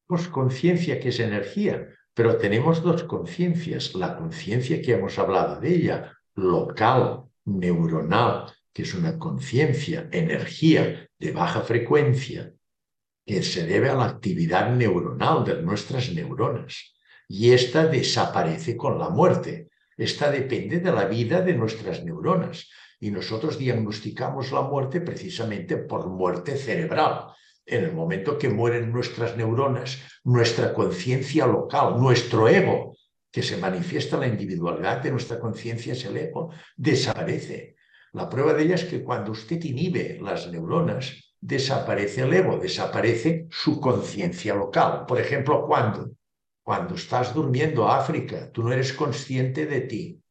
Tenemos 0.08 0.28
conciencia 0.30 1.00
que 1.00 1.10
es 1.10 1.20
energía, 1.20 1.90
pero 2.16 2.38
tenemos 2.38 2.82
dos 2.82 3.04
conciencias. 3.04 3.94
La 3.94 4.18
conciencia 4.18 4.82
que 4.82 4.94
hemos 4.94 5.20
hablado 5.20 5.60
de 5.60 5.76
ella, 5.76 6.18
local, 6.34 7.26
neuronal, 7.46 8.52
que 8.78 8.84
es 8.84 8.94
una 8.94 9.18
conciencia, 9.18 10.08
energía 10.12 11.10
de 11.18 11.32
baja 11.32 11.62
frecuencia, 11.62 12.54
que 13.26 13.42
se 13.42 13.66
debe 13.66 13.90
a 13.90 13.96
la 13.96 14.06
actividad 14.06 14.70
neuronal 14.70 15.44
de 15.44 15.64
nuestras 15.64 16.14
neuronas. 16.14 16.94
Y 17.28 17.54
esta 17.54 17.88
desaparece 17.88 18.78
con 18.78 19.00
la 19.00 19.10
muerte. 19.10 19.70
Esta 19.98 20.30
depende 20.30 20.80
de 20.80 20.92
la 20.92 21.06
vida 21.06 21.42
de 21.42 21.56
nuestras 21.56 22.06
neuronas 22.06 22.70
y 23.00 23.10
nosotros 23.10 23.58
diagnosticamos 23.58 24.52
la 24.52 24.62
muerte 24.62 25.02
precisamente 25.02 25.78
por 25.78 26.08
muerte 26.08 26.56
cerebral. 26.56 27.30
En 27.66 27.84
el 27.84 27.94
momento 27.94 28.38
que 28.38 28.50
mueren 28.50 28.92
nuestras 28.92 29.36
neuronas, 29.36 29.98
nuestra 30.24 30.72
conciencia 30.72 31.48
local, 31.48 32.00
nuestro 32.00 32.48
ego, 32.48 32.96
que 33.32 33.42
se 33.42 33.58
manifiesta 33.58 34.18
la 34.18 34.28
individualidad 34.28 35.02
de 35.02 35.10
nuestra 35.10 35.40
conciencia, 35.40 35.94
es 35.94 36.06
el 36.06 36.16
ego, 36.16 36.52
desaparece. 36.76 37.77
La 38.14 38.30
prueba 38.30 38.54
de 38.54 38.64
ella 38.64 38.76
es 38.76 38.86
que 38.86 39.04
cuando 39.04 39.32
usted 39.32 39.62
inhibe 39.64 40.20
las 40.22 40.48
neuronas, 40.50 41.36
desaparece 41.40 42.22
el 42.22 42.34
ego, 42.34 42.58
desaparece 42.58 43.48
su 43.50 43.80
conciencia 43.80 44.56
local. 44.56 45.06
Por 45.06 45.20
ejemplo, 45.20 45.66
cuando 45.66 46.18
cuando 46.68 46.96
estás 46.96 47.34
durmiendo, 47.34 47.88
África, 47.88 48.52
tú 48.52 48.62
no 48.62 48.74
eres 48.74 48.92
consciente 48.92 49.66
de 49.68 49.80
ti. 49.80 50.22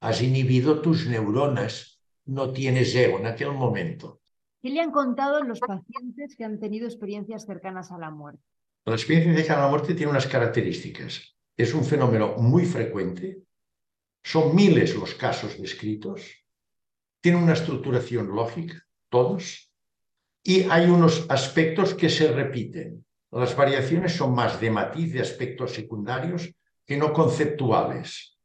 Has 0.00 0.22
inhibido 0.22 0.80
tus 0.80 1.06
neuronas, 1.06 2.00
no 2.24 2.50
tienes 2.50 2.94
ego 2.94 3.18
en 3.18 3.26
aquel 3.26 3.52
momento. 3.52 4.22
¿Qué 4.62 4.70
le 4.70 4.80
han 4.80 4.90
contado 4.90 5.44
los 5.44 5.60
pacientes 5.60 6.34
que 6.34 6.46
han 6.46 6.58
tenido 6.58 6.86
experiencias 6.86 7.44
cercanas 7.44 7.92
a 7.92 7.98
la 7.98 8.10
muerte? 8.10 8.42
La 8.86 8.94
experiencia 8.94 9.34
cercana 9.34 9.58
a 9.58 9.64
la 9.64 9.68
muerte 9.70 9.92
tiene 9.92 10.12
unas 10.12 10.26
características. 10.26 11.36
Es 11.54 11.74
un 11.74 11.84
fenómeno 11.84 12.36
muy 12.38 12.64
frecuente, 12.64 13.42
son 14.24 14.56
miles 14.56 14.96
los 14.96 15.14
casos 15.14 15.60
descritos, 15.60 16.22
tiene 17.22 17.38
una 17.38 17.54
estructuración 17.54 18.28
lógica, 18.34 18.84
todos, 19.08 19.72
y 20.42 20.64
hay 20.64 20.90
unos 20.90 21.24
aspectos 21.28 21.94
que 21.94 22.10
se 22.10 22.32
repiten. 22.32 23.06
Las 23.30 23.56
variaciones 23.56 24.12
son 24.12 24.34
más 24.34 24.60
de 24.60 24.70
matiz 24.70 25.12
de 25.12 25.20
aspectos 25.20 25.72
secundarios 25.72 26.52
que 26.84 26.96
no 26.96 27.12
conceptuales. 27.12 28.36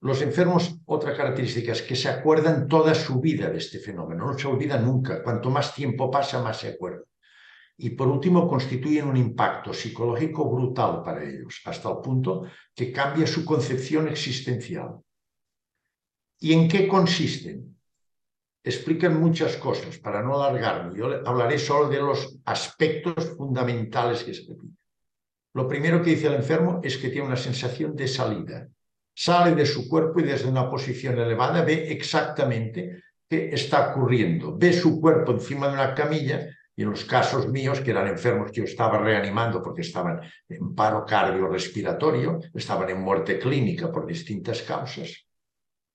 Los 0.00 0.22
enfermos, 0.22 0.78
otra 0.86 1.16
característica 1.16 1.72
es 1.72 1.82
que 1.82 1.96
se 1.96 2.08
acuerdan 2.08 2.68
toda 2.68 2.94
su 2.94 3.20
vida 3.20 3.50
de 3.50 3.58
este 3.58 3.80
fenómeno, 3.80 4.26
no 4.26 4.38
se 4.38 4.46
olvida 4.46 4.78
nunca. 4.78 5.22
Cuanto 5.24 5.50
más 5.50 5.74
tiempo 5.74 6.08
pasa, 6.08 6.40
más 6.40 6.60
se 6.60 6.68
acuerdan. 6.68 7.02
Y 7.76 7.90
por 7.90 8.06
último, 8.06 8.46
constituyen 8.46 9.08
un 9.08 9.16
impacto 9.16 9.74
psicológico 9.74 10.48
brutal 10.48 11.02
para 11.02 11.24
ellos, 11.24 11.60
hasta 11.64 11.90
el 11.90 11.98
punto 11.98 12.44
que 12.74 12.92
cambia 12.92 13.26
su 13.26 13.44
concepción 13.44 14.06
existencial. 14.06 15.00
¿Y 16.38 16.52
en 16.52 16.68
qué 16.68 16.86
consisten? 16.86 17.77
Explican 18.68 19.20
muchas 19.20 19.56
cosas, 19.56 19.98
para 19.98 20.22
no 20.22 20.40
alargarme. 20.40 20.98
Yo 20.98 21.26
hablaré 21.26 21.58
solo 21.58 21.88
de 21.88 21.98
los 21.98 22.38
aspectos 22.44 23.36
fundamentales 23.36 24.24
que 24.24 24.34
se 24.34 24.42
repiten. 24.42 24.76
Lo 25.54 25.66
primero 25.66 26.02
que 26.02 26.10
dice 26.10 26.26
el 26.26 26.34
enfermo 26.34 26.80
es 26.82 26.98
que 26.98 27.08
tiene 27.08 27.26
una 27.26 27.36
sensación 27.36 27.96
de 27.96 28.06
salida. 28.06 28.68
Sale 29.14 29.54
de 29.54 29.66
su 29.66 29.88
cuerpo 29.88 30.20
y 30.20 30.24
desde 30.24 30.48
una 30.48 30.70
posición 30.70 31.18
elevada 31.18 31.62
ve 31.62 31.90
exactamente 31.90 33.02
qué 33.28 33.50
está 33.52 33.90
ocurriendo. 33.90 34.56
Ve 34.56 34.72
su 34.72 35.00
cuerpo 35.00 35.32
encima 35.32 35.68
de 35.68 35.74
una 35.74 35.94
camilla 35.94 36.48
y 36.76 36.82
en 36.82 36.90
los 36.90 37.04
casos 37.04 37.48
míos, 37.48 37.80
que 37.80 37.90
eran 37.90 38.06
enfermos 38.06 38.52
que 38.52 38.58
yo 38.58 38.64
estaba 38.64 38.98
reanimando 38.98 39.60
porque 39.60 39.80
estaban 39.80 40.20
en 40.48 40.74
paro 40.76 41.04
cardiorrespiratorio, 41.04 42.38
estaban 42.54 42.88
en 42.90 43.00
muerte 43.00 43.38
clínica 43.40 43.90
por 43.90 44.06
distintas 44.06 44.62
causas, 44.62 45.27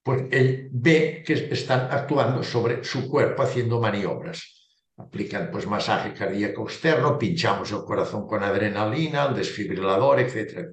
pues 0.03 0.23
él 0.31 0.69
ve 0.71 1.23
que 1.25 1.33
están 1.33 1.87
actuando 1.89 2.43
sobre 2.43 2.83
su 2.83 3.09
cuerpo 3.09 3.41
haciendo 3.41 3.79
maniobras. 3.79 4.69
Aplican 4.97 5.49
pues 5.49 5.65
masaje 5.65 6.13
cardíaco 6.13 6.63
externo, 6.63 7.17
pinchamos 7.17 7.71
el 7.71 7.83
corazón 7.83 8.27
con 8.27 8.43
adrenalina, 8.43 9.25
el 9.25 9.35
desfibrilador, 9.35 10.19
etc. 10.19 10.67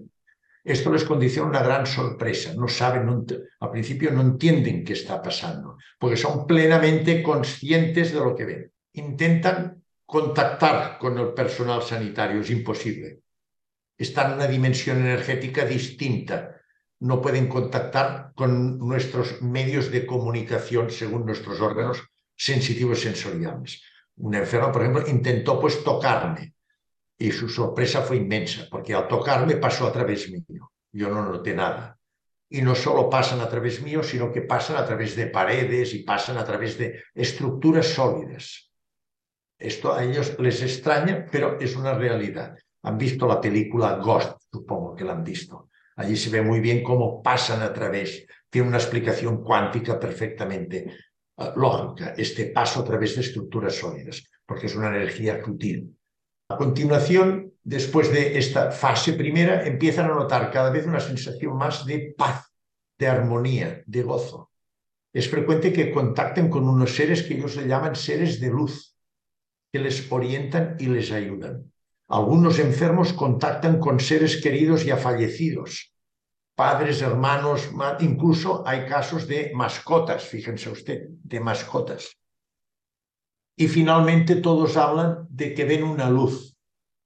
Esto 0.65 0.93
les 0.93 1.05
condiciona 1.05 1.49
una 1.49 1.63
gran 1.63 1.87
sorpresa. 1.87 2.53
No 2.55 2.69
saben, 2.69 3.07
no, 3.07 3.25
al 3.61 3.71
principio 3.71 4.11
no 4.11 4.21
entienden 4.21 4.85
qué 4.85 4.93
está 4.93 5.23
pasando, 5.23 5.79
porque 5.99 6.17
son 6.17 6.47
plenamente 6.47 7.23
conscientes 7.23 8.13
de 8.13 8.19
lo 8.19 8.35
que 8.35 8.45
ven. 8.45 8.73
Intentan 8.95 9.83
contactar 10.05 10.99
con 10.99 11.17
el 11.19 11.33
personal 11.33 11.83
sanitario, 11.83 12.41
es 12.41 12.51
imposible. 12.51 13.21
Están 13.97 14.33
en 14.33 14.37
una 14.39 14.47
dimensión 14.49 14.99
energética 14.99 15.65
distinta 15.65 16.60
no 17.01 17.21
pueden 17.21 17.49
contactar 17.49 18.33
con 18.35 18.79
nuestros 18.79 19.41
medios 19.41 19.91
de 19.91 20.07
comunicación 20.07 20.91
según 20.91 21.25
nuestros 21.25 21.61
órganos 21.61 22.03
sensitivos 22.37 23.01
sensoriales. 23.01 23.83
Un 24.17 24.35
enfermo, 24.35 24.71
por 24.71 24.83
ejemplo, 24.83 25.09
intentó 25.09 25.59
pues 25.59 25.83
tocarme 25.83 26.55
y 27.19 27.33
su 27.33 27.49
sorpresa 27.49 28.03
fue 28.03 28.17
inmensa, 28.17 28.67
porque 28.71 28.95
al 28.95 29.09
tocarme 29.09 29.57
pasó 29.57 29.87
a 29.87 29.93
través 29.93 30.31
mío. 30.31 30.73
Yo 30.93 31.09
no 31.09 31.25
noté 31.25 31.55
nada. 31.55 31.97
Y 32.49 32.63
no 32.63 32.75
solo 32.75 33.09
pasan 33.09 33.41
a 33.41 33.49
través 33.49 33.81
mío, 33.83 34.03
sino 34.03 34.33
que 34.33 34.43
pasan 34.43 34.77
a 34.77 34.85
través 34.85 35.17
de 35.17 35.27
paredes 35.27 35.95
y 35.95 36.03
pasan 36.03 36.37
a 36.37 36.45
través 36.45 36.77
de 36.77 37.03
estructuras 37.15 37.87
sólidas. 37.87 38.71
Esto 39.59 39.93
a 39.93 40.03
ellos 40.03 40.39
les 40.39 40.63
extraña, 40.63 41.27
pero 41.31 41.59
es 41.61 41.77
una 41.77 41.95
realidad. 41.95 42.57
Han 42.83 42.99
visto 42.99 43.27
la 43.27 43.41
película 43.41 43.97
Ghost, 43.97 44.41
supongo 44.51 44.97
que 44.97 45.05
la 45.05 45.13
han 45.13 45.25
visto. 45.25 45.70
Allí 46.01 46.17
se 46.17 46.31
ve 46.31 46.41
muy 46.41 46.61
bien 46.61 46.83
cómo 46.83 47.23
pasan 47.23 47.61
a 47.61 47.75
través. 47.75 48.27
Tiene 48.49 48.69
una 48.69 48.79
explicación 48.79 49.45
cuántica 49.45 50.01
perfectamente 50.01 50.87
uh, 51.37 51.61
lógica, 51.61 52.15
este 52.17 52.47
paso 52.47 52.81
a 52.81 52.85
través 52.85 53.17
de 53.17 53.21
estructuras 53.21 53.75
sólidas, 53.75 54.25
porque 54.47 54.65
es 54.65 54.75
una 54.75 54.89
energía 54.89 55.45
sutil. 55.45 55.95
A 56.49 56.57
continuación, 56.57 57.53
después 57.63 58.11
de 58.11 58.39
esta 58.39 58.71
fase 58.71 59.13
primera, 59.13 59.67
empiezan 59.67 60.11
a 60.11 60.15
notar 60.15 60.51
cada 60.51 60.71
vez 60.71 60.87
una 60.87 61.01
sensación 61.01 61.59
más 61.59 61.85
de 61.85 62.15
paz, 62.17 62.51
de 62.99 63.07
armonía, 63.07 63.83
de 63.85 64.03
gozo. 64.03 64.53
Es 65.13 65.29
frecuente 65.29 65.71
que 65.71 65.93
contacten 65.93 66.49
con 66.49 66.67
unos 66.67 66.97
seres 66.97 67.25
que 67.25 67.35
ellos 67.35 67.57
le 67.57 67.69
llaman 67.69 67.95
seres 67.95 68.41
de 68.41 68.49
luz, 68.49 68.97
que 69.71 69.81
les 69.81 70.11
orientan 70.11 70.77
y 70.79 70.87
les 70.87 71.13
ayudan. 71.13 71.71
Algunos 72.09 72.59
enfermos 72.59 73.13
contactan 73.13 73.79
con 73.79 74.01
seres 74.01 74.41
queridos 74.43 74.83
ya 74.87 74.97
fallecidos, 74.97 75.90
padres, 76.55 77.03
hermanos, 77.03 77.71
incluso 78.01 78.63
hay 78.67 78.87
casos 78.87 79.27
de 79.27 79.53
mascotas, 79.55 80.25
fíjense 80.25 80.71
usted, 80.71 81.09
de 81.09 81.41
mascotas. 81.41 82.17
Y 83.57 83.69
finalmente 83.69 84.37
todos 84.37 84.77
hablan 84.77 85.27
de 85.29 85.55
que 85.55 85.65
ven 85.65 85.85
una 85.85 86.09
luz, 86.09 86.57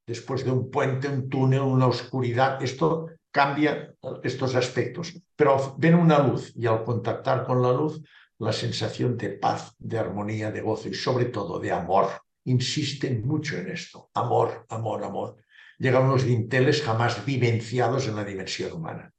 después 0.06 0.44
de 0.44 0.50
un 0.50 0.70
puente, 0.70 1.08
un 1.08 1.28
túnel, 1.28 1.60
una 1.60 1.86
oscuridad. 1.86 2.62
Esto 2.62 3.08
cambia 3.32 3.94
estos 4.22 4.54
aspectos, 4.54 5.20
pero 5.34 5.74
ven 5.78 5.94
una 5.94 6.18
luz 6.18 6.52
y 6.54 6.66
al 6.66 6.84
contactar 6.84 7.44
con 7.44 7.62
la 7.62 7.72
luz, 7.72 8.00
la 8.38 8.52
sensación 8.52 9.16
de 9.16 9.30
paz, 9.30 9.74
de 9.78 9.98
armonía, 9.98 10.50
de 10.50 10.60
gozo 10.60 10.88
y 10.88 10.94
sobre 10.94 11.26
todo 11.26 11.58
de 11.58 11.72
amor 11.72 12.08
insisten 12.44 13.26
mucho 13.26 13.56
en 13.56 13.70
esto. 13.70 14.10
Amor, 14.14 14.66
amor, 14.68 15.02
amor. 15.02 15.36
Llegan 15.78 16.04
unos 16.04 16.24
dinteles 16.24 16.82
jamás 16.82 17.24
vivenciados 17.24 18.06
en 18.06 18.16
la 18.16 18.24
dimensión 18.24 18.72
humana. 18.72 19.13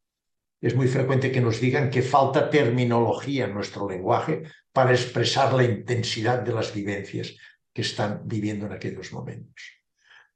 Es 0.65 0.75
muy 0.75 0.87
frecuente 0.87 1.31
que 1.31 1.41
nos 1.41 1.61
digan 1.61 1.91
que 1.91 2.01
falta 2.01 2.49
terminología 2.49 3.45
en 3.45 3.53
nuestro 3.53 3.87
lenguaje 3.87 4.41
para 4.73 4.93
expresar 4.93 5.53
la 5.53 5.63
intensidad 5.63 6.39
de 6.39 6.53
las 6.53 6.73
vivencias 6.73 7.35
que 7.71 7.83
están 7.83 8.21
viviendo 8.25 8.65
en 8.65 8.73
aquellos 8.73 9.13
momentos. 9.13 9.61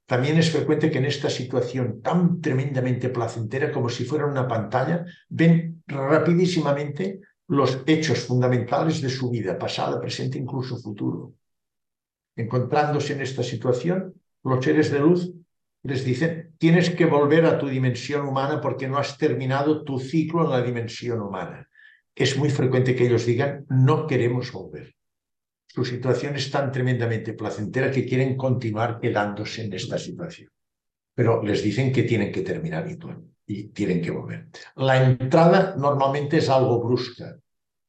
También 0.06 0.38
es 0.38 0.52
frecuente 0.52 0.92
que 0.92 1.00
en 1.00 1.06
esta 1.06 1.32
situación 1.32 2.04
tan 2.04 2.40
tremendamente 2.42 3.10
placentera 3.10 3.72
como 3.72 3.90
si 3.90 4.06
fuera 4.06 4.28
una 4.28 4.48
pantalla, 4.48 5.04
ven 5.30 5.82
rapidísimamente 5.88 7.22
los 7.48 7.82
hechos 7.88 8.20
fundamentales 8.20 9.02
de 9.02 9.10
su 9.10 9.32
vida, 9.32 9.58
pasada, 9.58 10.00
presente, 10.00 10.38
incluso 10.38 10.78
futuro 10.78 11.34
encontrándose 12.36 13.14
en 13.14 13.22
esta 13.22 13.42
situación, 13.42 14.14
los 14.44 14.64
seres 14.64 14.92
de 14.92 15.00
luz 15.00 15.34
les 15.84 16.04
dicen, 16.04 16.54
tienes 16.58 16.90
que 16.90 17.06
volver 17.06 17.46
a 17.46 17.58
tu 17.58 17.68
dimensión 17.68 18.28
humana 18.28 18.60
porque 18.60 18.88
no 18.88 18.98
has 18.98 19.18
terminado 19.18 19.84
tu 19.84 20.00
ciclo 20.00 20.44
en 20.46 20.52
la 20.52 20.62
dimensión 20.62 21.22
humana. 21.22 21.68
Es 22.16 22.38
muy 22.38 22.50
frecuente 22.50 22.96
que 22.96 23.06
ellos 23.06 23.26
digan, 23.26 23.66
no 23.70 24.06
queremos 24.06 24.52
volver. 24.52 24.96
Su 25.68 25.86
situación 25.86 26.36
es 26.36 26.52
tan 26.52 26.72
tremendamente 26.72 27.34
placentera 27.34 27.92
que 27.92 28.06
quieren 28.06 28.36
continuar 28.36 29.00
quedándose 29.00 29.64
en 29.64 29.74
esta 29.74 29.98
situación. 29.98 30.50
Pero 31.14 31.44
les 31.44 31.64
dicen 31.64 31.92
que 31.94 32.04
tienen 32.04 32.32
que 32.32 32.42
terminar 32.42 32.88
y 33.46 33.64
tienen 33.70 34.02
que 34.02 34.12
volver. 34.12 34.48
La 34.76 35.04
entrada 35.04 35.76
normalmente 35.78 36.38
es 36.38 36.50
algo 36.50 36.84
brusca, 36.84 37.38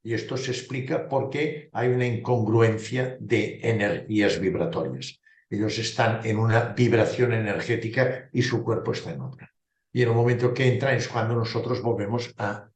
y 0.02 0.14
esto 0.14 0.37
se 0.37 0.52
explica 0.52 1.09
porque 1.09 1.68
hay 1.73 1.88
una 1.88 2.06
incongruencia 2.06 3.16
de 3.20 3.61
energías 3.62 4.40
vibratorias. 4.40 5.19
Ellos 5.50 5.76
están 5.78 6.25
en 6.25 6.38
una 6.38 6.73
vibración 6.73 7.33
energética 7.33 8.30
y 8.33 8.42
su 8.42 8.62
cuerpo 8.62 8.93
está 8.93 9.10
en 9.13 9.21
otra. 9.21 9.52
Y 9.93 10.02
en 10.02 10.08
el 10.10 10.15
momento 10.15 10.54
que 10.54 10.73
entran 10.73 10.97
es 10.97 11.08
cuando 11.08 11.34
nosotros 11.34 11.82
volvemos 11.82 12.32
a 12.39 12.71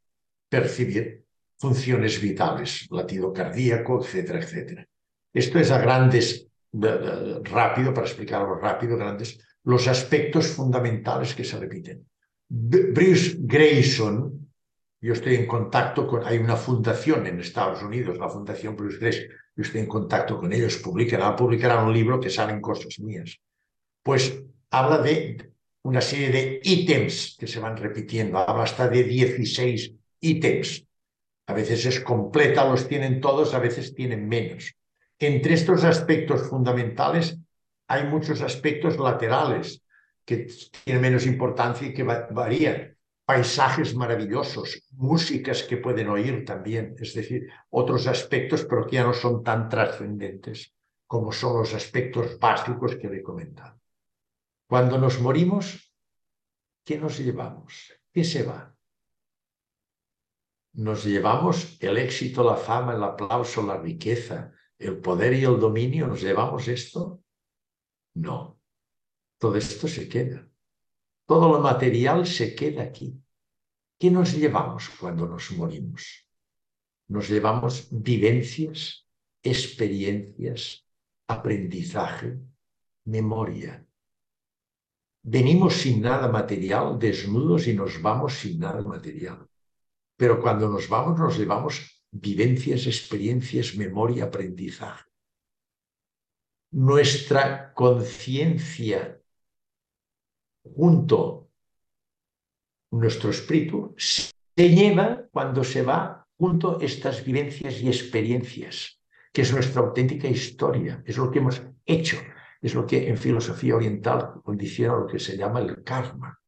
percibir 0.48 1.24
funciones 1.56 2.20
vitales, 2.20 2.88
latido 2.90 3.32
cardíaco, 3.32 4.02
etcétera, 4.02 4.40
etcétera. 4.40 4.88
Esto 5.32 5.58
es 5.60 5.70
a 5.70 5.78
grandes, 5.78 6.48
rápido, 6.72 7.94
para 7.94 8.06
explicarlo 8.06 8.56
rápido, 8.56 8.96
grandes, 8.96 9.38
los 9.62 9.86
aspectos 9.86 10.48
fundamentales 10.48 11.34
que 11.34 11.44
se 11.44 11.58
repiten. 11.58 12.04
Bruce 12.48 13.36
Grayson, 13.38 14.50
yo 15.00 15.12
estoy 15.12 15.36
en 15.36 15.46
contacto 15.46 16.06
con, 16.06 16.24
hay 16.24 16.38
una 16.38 16.56
fundación 16.56 17.26
en 17.26 17.40
Estados 17.40 17.82
Unidos, 17.82 18.18
la 18.18 18.28
Fundación 18.28 18.76
Bruce 18.76 18.98
Grayson, 18.98 19.26
yo 19.56 19.62
estoy 19.62 19.80
en 19.80 19.86
contacto 19.86 20.38
con 20.38 20.52
ellos, 20.52 20.76
publicarán, 20.78 21.36
publicarán 21.36 21.86
un 21.86 21.92
libro 21.92 22.20
que 22.20 22.30
salen 22.30 22.60
cosas 22.60 22.98
mías. 22.98 23.38
Pues 24.02 24.42
habla 24.70 24.98
de 24.98 25.52
una 25.82 26.00
serie 26.00 26.30
de 26.30 26.60
ítems 26.62 27.36
que 27.38 27.46
se 27.46 27.60
van 27.60 27.76
repitiendo, 27.76 28.38
habla 28.38 28.64
hasta 28.64 28.88
de 28.88 29.04
16 29.04 29.92
ítems. 30.20 30.84
A 31.46 31.52
veces 31.52 31.84
es 31.84 32.00
completa, 32.00 32.68
los 32.68 32.88
tienen 32.88 33.20
todos, 33.20 33.54
a 33.54 33.58
veces 33.58 33.94
tienen 33.94 34.28
menos. 34.28 34.74
Entre 35.18 35.54
estos 35.54 35.84
aspectos 35.84 36.48
fundamentales 36.48 37.38
hay 37.86 38.04
muchos 38.04 38.40
aspectos 38.40 38.98
laterales 38.98 39.82
que 40.24 40.48
tienen 40.84 41.02
menos 41.02 41.26
importancia 41.26 41.86
y 41.86 41.94
que 41.94 42.02
varían 42.02 42.93
paisajes 43.24 43.94
maravillosos, 43.94 44.82
músicas 44.92 45.62
que 45.62 45.78
pueden 45.78 46.08
oír 46.08 46.44
también, 46.44 46.94
es 47.00 47.14
decir, 47.14 47.48
otros 47.70 48.06
aspectos, 48.06 48.66
pero 48.68 48.86
que 48.86 48.96
ya 48.96 49.04
no 49.04 49.14
son 49.14 49.42
tan 49.42 49.68
trascendentes 49.68 50.74
como 51.06 51.32
son 51.32 51.58
los 51.58 51.74
aspectos 51.74 52.38
básicos 52.38 52.96
que 52.96 53.08
le 53.08 53.18
he 53.18 53.22
comentado. 53.22 53.80
Cuando 54.66 54.98
nos 54.98 55.20
morimos, 55.20 55.92
¿qué 56.84 56.98
nos 56.98 57.18
llevamos? 57.18 57.92
¿Qué 58.12 58.24
se 58.24 58.42
va? 58.42 58.74
¿Nos 60.74 61.04
llevamos 61.04 61.76
el 61.80 61.98
éxito, 61.98 62.42
la 62.42 62.56
fama, 62.56 62.94
el 62.94 63.02
aplauso, 63.04 63.62
la 63.62 63.76
riqueza, 63.76 64.52
el 64.78 64.98
poder 64.98 65.34
y 65.34 65.44
el 65.44 65.60
dominio? 65.60 66.08
¿Nos 66.08 66.20
llevamos 66.20 66.66
esto? 66.66 67.22
No. 68.14 68.58
Todo 69.38 69.56
esto 69.56 69.86
se 69.86 70.08
queda. 70.08 70.48
Todo 71.26 71.52
lo 71.52 71.60
material 71.60 72.26
se 72.26 72.54
queda 72.54 72.82
aquí. 72.82 73.14
¿Qué 73.98 74.10
nos 74.10 74.34
llevamos 74.34 74.90
cuando 74.90 75.26
nos 75.26 75.50
morimos? 75.52 76.26
Nos 77.08 77.28
llevamos 77.28 77.88
vivencias, 77.90 79.06
experiencias, 79.42 80.86
aprendizaje, 81.26 82.38
memoria. 83.04 83.86
Venimos 85.22 85.74
sin 85.74 86.02
nada 86.02 86.28
material, 86.28 86.98
desnudos 86.98 87.66
y 87.66 87.74
nos 87.74 88.00
vamos 88.02 88.34
sin 88.34 88.58
nada 88.58 88.82
material. 88.82 89.48
Pero 90.16 90.40
cuando 90.40 90.68
nos 90.68 90.88
vamos 90.88 91.18
nos 91.18 91.38
llevamos 91.38 92.04
vivencias, 92.10 92.86
experiencias, 92.86 93.74
memoria, 93.74 94.24
aprendizaje. 94.24 95.04
Nuestra 96.72 97.72
conciencia 97.72 99.20
junto 100.64 101.50
nuestro 102.90 103.30
espíritu 103.30 103.94
se 103.96 104.68
lleva 104.70 105.26
cuando 105.30 105.62
se 105.64 105.82
va 105.82 106.26
junto 106.36 106.80
estas 106.80 107.24
vivencias 107.24 107.80
y 107.80 107.88
experiencias, 107.88 109.00
que 109.32 109.42
es 109.42 109.52
nuestra 109.52 109.82
auténtica 109.82 110.28
historia, 110.28 111.02
es 111.06 111.16
lo 111.16 111.30
que 111.30 111.38
hemos 111.38 111.62
hecho, 111.84 112.18
es 112.60 112.74
lo 112.74 112.86
que 112.86 113.08
en 113.08 113.16
filosofía 113.16 113.76
oriental 113.76 114.40
condiciona 114.42 114.96
lo 114.96 115.06
que 115.06 115.18
se 115.18 115.36
llama 115.36 115.60
el 115.60 115.82
karma, 115.82 116.40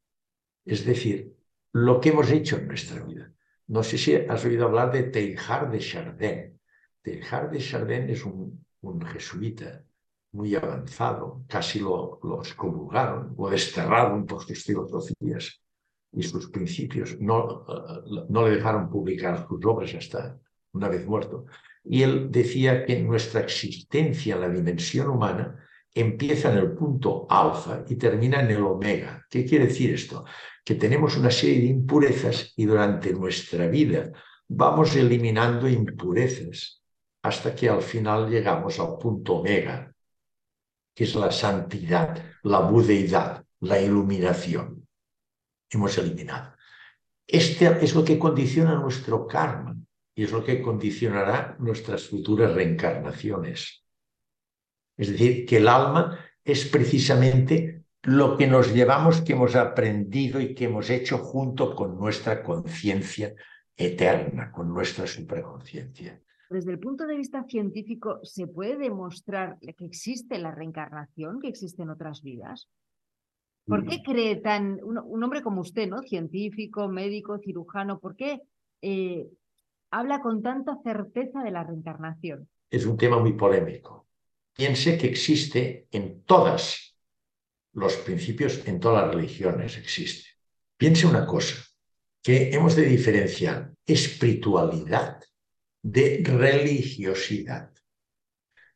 es 0.65 0.85
decir, 0.85 1.35
lo 1.73 2.01
que 2.01 2.11
hemos 2.11 2.31
hecho 2.31 2.57
en 2.57 2.69
nuestra 2.69 3.05
vida. 3.05 3.33
No 3.69 3.83
sé 3.83 3.99
si 3.99 4.15
has 4.15 4.45
oído 4.45 4.67
hablar 4.67 4.93
de 4.93 5.05
Teilhard 5.05 5.71
de 5.71 5.79
Chardin. 5.79 6.61
Teilhard 7.03 7.51
de 7.51 7.59
Chardin 7.59 8.09
es 8.11 8.25
un, 8.25 8.65
un 8.81 9.05
jesuita 9.05 9.85
muy 10.37 10.55
avanzado, 10.55 11.43
casi 11.49 11.81
lo, 11.81 12.21
lo 12.23 12.41
excomulgaron, 12.41 13.35
lo 13.39 13.49
desterraron 13.49 14.27
por 14.27 14.45
sus 14.45 14.63
filosofías 14.63 15.61
y 16.13 16.23
sus 16.23 16.51
principios, 16.51 17.19
no, 17.21 17.65
no 18.29 18.47
le 18.47 18.57
dejaron 18.57 18.89
publicar 18.91 19.47
sus 19.49 19.65
obras 19.65 19.95
hasta 19.95 20.39
una 20.73 20.89
vez 20.89 21.07
muerto. 21.07 21.47
Y 21.85 22.03
él 22.03 22.31
decía 22.31 22.85
que 22.85 23.03
nuestra 23.03 23.41
existencia 23.41 24.35
en 24.35 24.41
la 24.41 24.49
dimensión 24.49 25.09
humana 25.09 25.57
empieza 25.95 26.53
en 26.53 26.59
el 26.59 26.73
punto 26.73 27.27
alfa 27.31 27.85
y 27.89 27.97
termina 27.97 28.41
en 28.41 28.51
el 28.51 28.63
omega. 28.63 29.25
¿Qué 29.31 29.47
quiere 29.47 29.67
decir 29.67 29.95
esto? 29.95 30.25
Que 30.65 30.75
tenemos 30.75 31.17
una 31.17 31.31
serie 31.31 31.61
de 31.61 31.67
impurezas 31.67 32.53
y 32.57 32.67
durante 32.67 33.13
nuestra 33.13 33.67
vida 33.69 34.13
vamos 34.49 34.95
eliminando 34.95 35.69
impurezas 35.69 36.83
hasta 37.23 37.55
que 37.55 37.69
al 37.69 37.83
final 37.83 38.29
llegamos 38.29 38.79
al 38.79 38.99
punto 38.99 39.37
omega, 39.37 39.93
que 40.97 41.05
es 41.05 41.15
la 41.15 41.31
santidad, 41.31 42.25
la 42.43 42.61
budeidad, 42.61 43.45
la 43.61 43.79
iluminación. 43.79 44.89
Hemos 45.69 45.99
eliminado. 45.99 46.57
Este 47.27 47.85
es 47.85 47.95
lo 47.95 48.03
que 48.03 48.19
condiciona 48.19 48.77
nuestro 48.77 49.27
karma 49.27 49.77
y 50.15 50.25
es 50.25 50.33
lo 50.33 50.43
que 50.43 50.63
condicionará 50.63 51.55
nuestras 51.59 52.07
futuras 52.09 52.55
reencarnaciones. 52.55 53.85
Es 54.97 55.11
decir, 55.11 55.45
que 55.45 55.59
el 55.59 55.69
alma 55.69 56.19
es 56.43 56.65
precisamente 56.65 57.83
lo 58.05 58.39
que 58.39 58.47
nos 58.47 58.73
llevamos, 58.73 59.21
que 59.21 59.35
hemos 59.35 59.55
aprendido 59.55 60.41
y 60.41 60.55
que 60.55 60.65
hemos 60.65 60.89
hecho 60.89 61.19
junto 61.19 61.77
con 61.77 61.99
nuestra 61.99 62.43
conciencia 62.43 63.35
eterna, 63.77 64.51
con 64.51 64.73
nuestra 64.73 65.07
supraconciencia. 65.07 66.23
Desde 66.49 66.71
el 66.71 66.79
punto 66.79 67.07
de 67.07 67.17
vista 67.17 67.45
científico, 67.45 68.21
¿se 68.23 68.47
puede 68.47 68.77
demostrar 68.77 69.59
que 69.61 69.85
existe 69.85 70.39
la 70.39 70.53
reencarnación, 70.53 71.41
que 71.41 71.49
existen 71.49 71.91
otras 71.91 72.23
vidas? 72.23 72.69
¿Por 73.67 73.85
qué 73.85 74.01
cree 74.01 74.37
tan, 74.37 74.79
un, 74.83 75.23
hombre 75.25 75.43
como 75.43 75.61
usted, 75.61 75.89
¿no? 75.89 76.03
Científico, 76.03 76.89
médico, 76.89 77.39
cirujano, 77.39 77.99
¿por 77.99 78.15
qué 78.15 78.43
eh, 78.81 79.27
habla 79.91 80.21
con 80.21 80.41
tanta 80.41 80.79
certeza 80.85 81.43
de 81.43 81.51
la 81.51 81.65
reencarnación? 81.65 82.49
Es 82.71 82.87
un 82.87 82.97
tema 82.97 83.19
muy 83.19 83.33
polémico. 83.33 84.07
Piense 84.53 84.97
que 84.97 85.09
existe 85.09 85.89
en 85.91 86.23
todas 86.23 86.97
los 87.73 87.97
principios, 87.97 88.67
en 88.69 88.79
todas 88.79 89.05
las 89.05 89.15
religiones 89.15 89.77
existe. 89.77 90.31
Piense 90.77 91.07
una 91.07 91.27
cosa, 91.27 91.57
que 92.23 92.51
hemos 92.55 92.77
de 92.77 92.85
diferenciar 92.85 93.73
espiritualidad 93.85 95.26
de 95.87 96.21
religiosidad. 96.25 97.71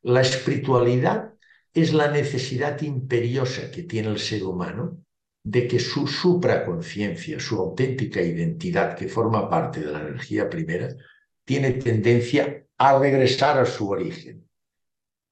La 0.03 0.21
espiritualidad 0.21 1.35
es 1.75 1.93
la 1.93 2.09
necesidad 2.09 2.81
imperiosa 2.83 3.73
que 3.73 3.83
tiene 3.83 4.11
el 4.11 4.21
ser 4.21 4.45
humano 4.45 5.05
de 5.43 5.67
que 5.67 5.81
su 5.81 6.07
supraconciencia, 6.07 7.41
su 7.41 7.59
auténtica 7.59 8.23
identidad, 8.23 8.97
que 8.97 9.09
forma 9.09 9.51
parte 9.51 9.81
de 9.81 9.91
la 9.91 10.03
energía 10.03 10.49
primera, 10.49 10.95
tiene 11.45 11.73
tendencia 11.73 12.65
a 12.79 12.97
regresar 12.97 13.59
a 13.59 13.67
su 13.67 13.89
origen, 13.89 14.49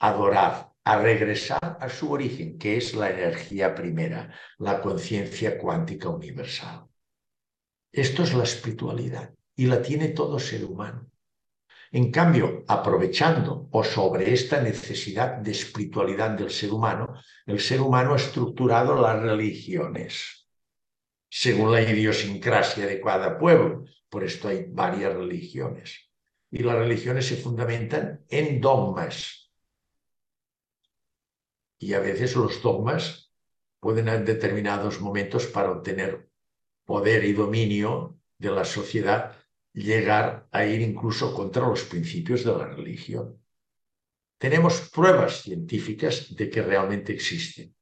adorar, 0.01 0.73
a 0.83 1.01
regresar 1.01 1.79
a 1.81 1.89
su 1.89 2.11
origen, 2.11 2.59
que 2.59 2.77
es 2.77 2.95
la 2.95 3.11
energía 3.11 3.77
primera, 3.77 4.35
la 4.59 4.81
conciencia 4.81 5.57
cuántica 5.57 6.09
universal. 6.09 6.89
Esto 7.93 8.25
es 8.25 8.35
la 8.35 8.43
espiritualidad 8.43 9.33
y 9.55 9.67
la 9.67 9.81
tiene 9.81 10.09
todo 10.09 10.41
ser 10.41 10.65
humano. 10.65 11.09
En 11.91 12.11
cambio, 12.11 12.65
aprovechando 12.69 13.69
o 13.71 13.83
sobre 13.83 14.33
esta 14.33 14.61
necesidad 14.61 15.39
de 15.39 15.53
espiritualidad 15.53 16.31
del 16.31 16.51
ser 16.51 16.73
humano, 16.73 17.15
el 17.47 17.61
ser 17.61 17.81
humano 17.81 18.13
ha 18.13 18.17
estructurado 18.17 19.01
las 19.01 19.23
religiones 19.23 20.39
según 21.31 21.73
la 21.73 21.83
idiosincrasia 21.83 22.87
de 22.87 23.01
cada 23.01 23.39
pueblo. 23.39 23.85
Por 24.09 24.25
esto 24.25 24.49
hay 24.49 24.67
varias 24.69 25.15
religiones. 25.15 26.11
Y 26.51 26.63
las 26.63 26.77
religiones 26.77 27.27
se 27.27 27.37
fundamentan 27.37 28.25
en 28.29 28.61
dogmas. 28.61 29.51
Y 31.79 31.93
a 31.93 32.01
veces 32.01 32.35
los 32.35 32.63
dogmas 32.63 33.33
pueden 33.81 34.09
en 34.09 34.25
determinados 34.25 35.01
momentos 35.01 35.47
para 35.47 35.71
obtener 35.71 36.29
poder 36.85 37.25
y 37.25 37.35
dominio 37.35 38.19
de 38.39 38.51
la 38.51 38.65
sociedad 38.65 39.37
llegar 39.73 40.49
a 40.51 40.65
ir 40.65 40.81
incluso 40.81 41.35
contra 41.35 41.67
los 41.67 41.85
principios 41.85 42.45
de 42.45 42.53
la 42.53 42.67
religión. 42.67 43.39
Tenemos 44.39 44.89
pruebas 44.91 45.43
científicas 45.43 46.35
de 46.35 46.49
que 46.49 46.63
realmente 46.63 47.13
existen. 47.13 47.75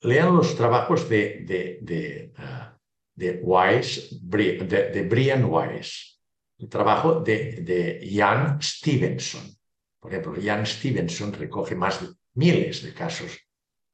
Lean 0.00 0.34
los 0.34 0.54
trabajos 0.56 1.08
de, 1.08 1.44
de, 1.46 1.78
de, 1.82 2.32
uh, 2.38 2.74
de 3.14 5.02
Brian 5.08 5.44
Wise, 5.44 6.18
el 6.58 6.68
trabajo 6.68 7.20
de 7.20 8.10
Jan 8.12 8.60
Stevenson. 8.60 9.56
Por 10.00 10.12
ejemplo, 10.12 10.34
Jan 10.42 10.66
Stevenson 10.66 11.32
recoge 11.32 11.74
más 11.74 12.02
de 12.02 12.08
miles 12.34 12.82
de 12.82 12.92
casos 12.92 13.38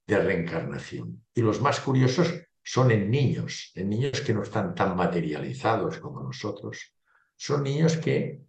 de 0.07 0.19
reencarnación. 0.19 1.25
Y 1.35 1.43
los 1.43 1.61
más 1.61 1.81
curiosos 1.81 2.35
son 2.63 2.91
en 2.91 3.11
niños, 3.11 3.73
en 3.75 3.91
niños 3.91 4.21
que 4.21 4.35
no 4.35 4.43
están 4.43 4.75
tan 4.75 4.97
materializados 4.97 5.99
como 5.99 6.23
nosotros, 6.23 6.95
son 7.41 7.63
niños 7.63 7.97
que, 7.97 8.43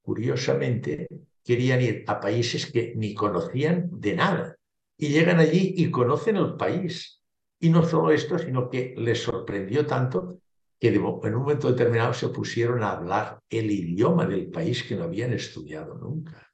curiosamente, 0.00 1.08
querían 1.44 1.82
ir 1.82 2.04
a 2.06 2.18
países 2.18 2.72
que 2.72 2.94
ni 2.96 3.12
conocían 3.12 3.90
de 3.92 4.14
nada. 4.14 4.56
Y 4.96 5.08
llegan 5.08 5.40
allí 5.40 5.74
y 5.76 5.90
conocen 5.90 6.36
el 6.38 6.56
país. 6.56 7.20
Y 7.58 7.68
no 7.68 7.84
solo 7.84 8.10
esto, 8.10 8.38
sino 8.38 8.70
que 8.70 8.94
les 8.96 9.22
sorprendió 9.22 9.84
tanto 9.84 10.38
que 10.78 10.88
en 10.88 11.04
un 11.04 11.42
momento 11.42 11.70
determinado 11.70 12.14
se 12.14 12.30
pusieron 12.30 12.82
a 12.82 12.92
hablar 12.92 13.42
el 13.50 13.70
idioma 13.70 14.24
del 14.24 14.50
país 14.50 14.84
que 14.84 14.96
no 14.96 15.04
habían 15.04 15.34
estudiado 15.34 15.96
nunca. 15.96 16.50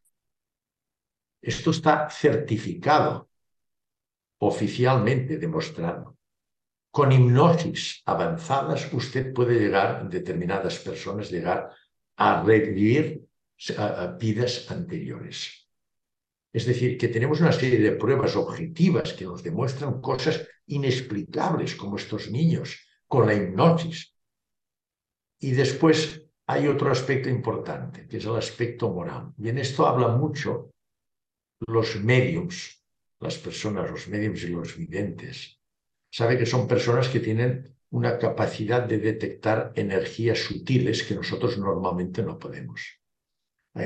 Esto 1.40 1.70
está 1.70 2.10
certificado, 2.10 3.28
oficialmente 4.38 5.38
demostrado. 5.38 6.15
Con 6.96 7.12
hipnosis 7.12 8.00
avanzadas 8.06 8.90
usted 8.90 9.34
puede 9.34 9.60
llegar, 9.60 10.08
determinadas 10.08 10.78
personas, 10.78 11.30
llegar 11.30 11.70
a 12.16 12.42
revivir 12.42 13.28
vidas 14.18 14.70
anteriores. 14.70 15.68
Es 16.50 16.64
decir, 16.64 16.96
que 16.96 17.08
tenemos 17.08 17.38
una 17.42 17.52
serie 17.52 17.80
de 17.80 17.92
pruebas 17.92 18.34
objetivas 18.34 19.12
que 19.12 19.26
nos 19.26 19.42
demuestran 19.42 20.00
cosas 20.00 20.48
inexplicables 20.68 21.74
como 21.74 21.98
estos 21.98 22.30
niños 22.30 22.88
con 23.06 23.26
la 23.26 23.34
hipnosis. 23.34 24.16
Y 25.38 25.50
después 25.50 26.22
hay 26.46 26.66
otro 26.66 26.90
aspecto 26.90 27.28
importante, 27.28 28.08
que 28.08 28.16
es 28.16 28.24
el 28.24 28.36
aspecto 28.36 28.90
moral. 28.90 29.34
Y 29.36 29.50
en 29.50 29.58
esto 29.58 29.86
habla 29.86 30.08
mucho 30.08 30.70
los 31.66 32.02
mediums, 32.02 32.82
las 33.20 33.36
personas, 33.36 33.90
los 33.90 34.08
mediums 34.08 34.42
y 34.44 34.48
los 34.48 34.74
videntes, 34.78 35.55
sabe 36.16 36.38
que 36.38 36.46
son 36.46 36.66
personas 36.66 37.10
que 37.10 37.20
tienen 37.20 37.76
una 37.90 38.16
capacidad 38.16 38.82
de 38.82 38.96
detectar 38.96 39.72
energías 39.74 40.38
sutiles 40.38 41.02
que 41.02 41.14
nosotros 41.14 41.58
normalmente 41.58 42.22
no 42.22 42.38
podemos. 42.38 42.80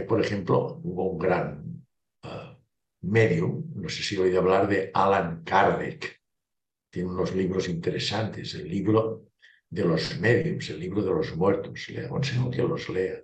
por 0.07 0.21
ejemplo, 0.25 0.81
hubo 0.85 1.11
un 1.11 1.19
gran 1.19 1.85
uh, 2.23 2.55
medium, 3.01 3.65
no 3.75 3.89
sé 3.89 4.05
si 4.05 4.15
he 4.15 4.21
oído 4.21 4.39
hablar 4.39 4.69
de 4.69 4.93
Alan 4.95 5.43
Kardec, 5.43 6.21
tiene 6.89 7.09
unos 7.09 7.35
libros 7.35 7.69
interesantes, 7.69 8.55
el 8.55 8.69
libro 8.69 9.33
de 9.69 9.85
los 9.87 10.17
mediums, 10.21 10.71
el 10.71 10.79
libro 10.79 11.03
de 11.03 11.11
los 11.11 11.35
muertos, 11.35 11.89
le 11.89 12.07
aconsejo 12.07 12.49
que 12.49 12.63
los 12.63 12.89
lea. 12.89 13.19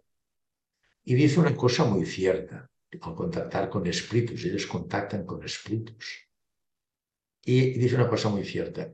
Y 1.04 1.14
dice 1.14 1.38
una 1.38 1.54
cosa 1.54 1.84
muy 1.84 2.06
cierta, 2.06 2.68
al 3.00 3.14
contactar 3.14 3.70
con 3.70 3.86
espíritus, 3.86 4.44
ellos 4.44 4.66
contactan 4.66 5.24
con 5.24 5.44
espíritus. 5.44 6.25
Y 7.48 7.78
dice 7.78 7.94
una 7.94 8.08
cosa 8.08 8.28
muy 8.28 8.44
cierta. 8.44 8.92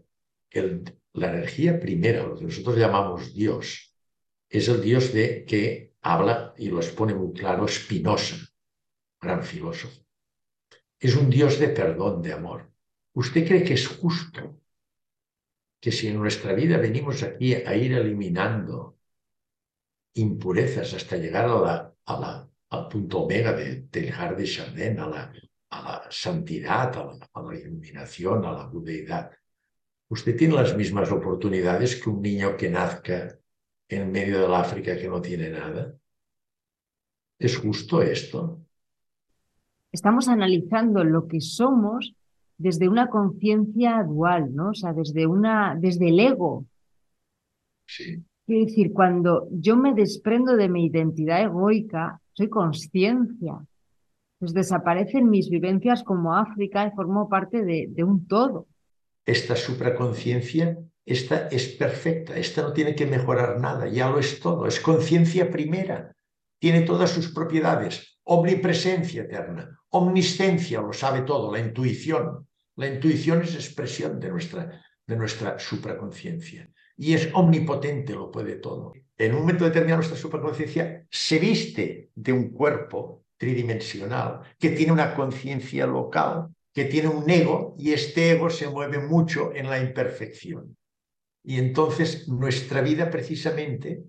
la 1.15 1.29
energía 1.31 1.81
primera, 1.81 2.27
lo 2.27 2.37
que 2.37 2.45
nosotros 2.45 2.77
llamamos 2.77 3.33
Dios, 3.33 3.97
es 4.51 4.69
el 4.69 4.83
Dios 4.83 5.15
de 5.15 5.47
que 5.47 5.95
habla 6.03 6.53
y 6.59 6.69
lo 6.69 6.77
expone 6.77 7.15
muy 7.15 7.33
claro 7.33 7.67
Spinoza, 7.67 8.37
gran 9.19 9.43
filósofo. 9.43 10.03
Es 11.01 11.17
un 11.17 11.31
Dios 11.31 11.59
de 11.59 11.69
perdón, 11.69 12.21
de 12.21 12.35
amor. 12.35 12.71
¿Usted 13.15 13.47
cree 13.49 13.65
que 13.65 13.73
es 13.73 13.89
justo 13.89 14.61
que 15.81 15.91
si 15.91 16.09
en 16.09 16.19
nuestra 16.19 16.53
vida 16.53 16.77
venimos 16.77 17.23
aquí 17.23 17.55
a 17.55 17.75
ir 17.75 17.95
eliminando 17.95 18.99
impurezas 20.13 20.93
hasta 20.93 21.17
llegar 21.17 21.47
a 21.47 21.59
la, 21.59 21.95
a 22.05 22.21
la, 22.21 22.51
al 22.69 22.89
punto 22.89 23.21
omega 23.21 23.55
de 23.55 23.87
dejar 23.91 24.37
de 24.37 24.45
Chardin, 24.45 25.01
a 25.01 25.07
la 25.07 25.33
a 25.73 25.83
la 25.83 26.07
santidad, 26.11 26.95
a 27.33 27.43
la, 27.43 27.59
iluminación, 27.59 28.45
a 28.45 28.53
la 28.53 28.67
budeidad. 28.67 29.31
Usted 30.09 30.37
tiene 30.37 30.55
las 30.55 30.77
mismas 30.77 31.11
oportunidades 31.11 31.97
que 31.97 32.11
un 32.11 32.21
niño 32.21 32.57
que 32.59 32.69
nazca 32.69 33.39
en 33.89 34.13
medio 34.13 34.43
del 34.43 34.55
África 34.55 34.99
que 34.99 35.09
no 35.09 35.23
tiene 35.23 35.49
nada. 35.49 35.95
¿Es 37.39 37.57
justo 37.57 38.03
esto? 38.03 38.61
Estamos 39.91 40.29
analizando 40.29 41.05
lo 41.05 41.27
que 41.27 41.41
somos 41.41 42.15
desde 42.59 42.89
una 42.89 43.09
conciencia 43.09 44.03
dual, 44.03 44.55
¿no? 44.55 44.71
O 44.71 44.75
sea, 44.75 44.93
desde, 44.93 45.27
una, 45.27 45.75
desde 45.75 46.11
el 46.11 46.21
ego. 46.21 46.67
Sí. 47.87 48.23
Quiero 48.45 48.67
decir, 48.67 48.93
cuando 48.93 49.49
yo 49.51 49.77
me 49.77 49.95
desprendo 49.95 50.55
de 50.55 50.69
mi 50.69 50.87
identidad 50.87 51.43
egoica, 51.43 52.21
soy 52.35 52.49
conciencia 52.51 53.67
pues 54.43 54.55
desaparecen 54.55 55.31
mis 55.31 55.49
vivencias 55.49 56.03
como 56.03 56.35
África 56.35 56.85
y 56.85 56.91
formo 56.97 57.29
parte 57.29 57.63
de, 57.63 58.03
un 58.03 58.27
todo. 58.27 58.67
Esta 59.25 59.55
supraconciencia, 59.55 60.77
esta 61.07 61.47
es 61.47 61.69
perfecta, 61.69 62.37
esta 62.37 62.63
no 62.63 62.73
tiene 62.73 62.97
que 62.97 63.07
mejorar 63.07 63.61
nada, 63.61 63.87
ya 63.87 64.11
lo 64.11 64.19
es 64.19 64.41
todo, 64.41 64.67
es 64.67 64.81
conciencia 64.81 65.49
primera, 65.49 66.13
tiene 66.59 66.81
todas 66.81 67.11
sus 67.11 67.29
propiedades, 67.29 68.19
omnipresencia 68.25 69.23
eterna, 69.23 69.79
omniscencia, 69.91 70.81
lo 70.81 70.93
sabe 70.93 71.23
todo, 71.23 71.53
la 71.53 71.61
intuición. 71.61 72.49
La 72.75 72.89
intuición 72.89 73.43
es 73.43 73.55
expresión 73.55 74.19
de 74.19 74.31
nuestra, 74.31 74.83
de 75.07 75.17
nuestra 75.17 75.61
supraconciencia 75.61 76.69
y 76.97 77.15
es 77.15 77.31
omnipotente, 77.33 78.13
lo 78.13 78.33
puede 78.33 78.57
todo. 78.57 78.93
En 79.17 79.35
un 79.35 79.43
momento 79.43 79.67
determinado 79.67 79.99
nuestra 79.99 80.19
supraconciencia 80.19 81.07
se 81.09 81.39
viste 81.39 82.11
de 82.17 82.33
un 82.33 82.51
cuerpo 82.51 83.22
tridimensional, 83.43 84.41
que 84.57 84.71
tiene 84.71 84.93
una 84.93 85.17
conciencia 85.17 85.85
local 85.85 86.47
que 86.73 86.85
tiene 86.85 87.09
un 87.09 87.29
ego 87.29 87.75
y 87.77 87.93
este 87.93 88.31
ego 88.31 88.49
se 88.49 88.69
mueve 88.69 89.01
mucho 89.01 89.53
en 89.53 89.69
la 89.69 89.81
imperfección. 89.81 90.77
Y 91.43 91.59
entonces 91.59 92.29
nuestra 92.29 92.83
vida 92.83 93.11
precisamente, 93.11 94.05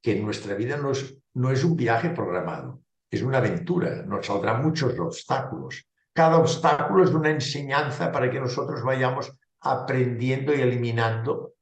que 0.00 0.14
nuestra 0.14 0.54
vida 0.54 0.76
no 0.76 0.92
es, 0.92 1.18
no 1.34 1.50
es 1.50 1.64
un 1.64 1.74
viaje 1.74 2.10
programado, 2.10 2.80
es 3.10 3.20
una 3.22 3.38
aventura, 3.38 4.04
nos 4.04 4.26
saldrán 4.26 4.62
muchos 4.62 4.96
obstáculos. 4.96 5.88
Cada 6.12 6.38
obstáculo 6.38 7.02
es 7.02 7.10
una 7.10 7.30
enseñanza 7.30 8.12
para 8.12 8.30
que 8.30 8.38
nosotros 8.38 8.84
vayamos 8.84 9.32
aprendiendo 9.60 10.54
y 10.54 10.60
eliminando 10.60 11.54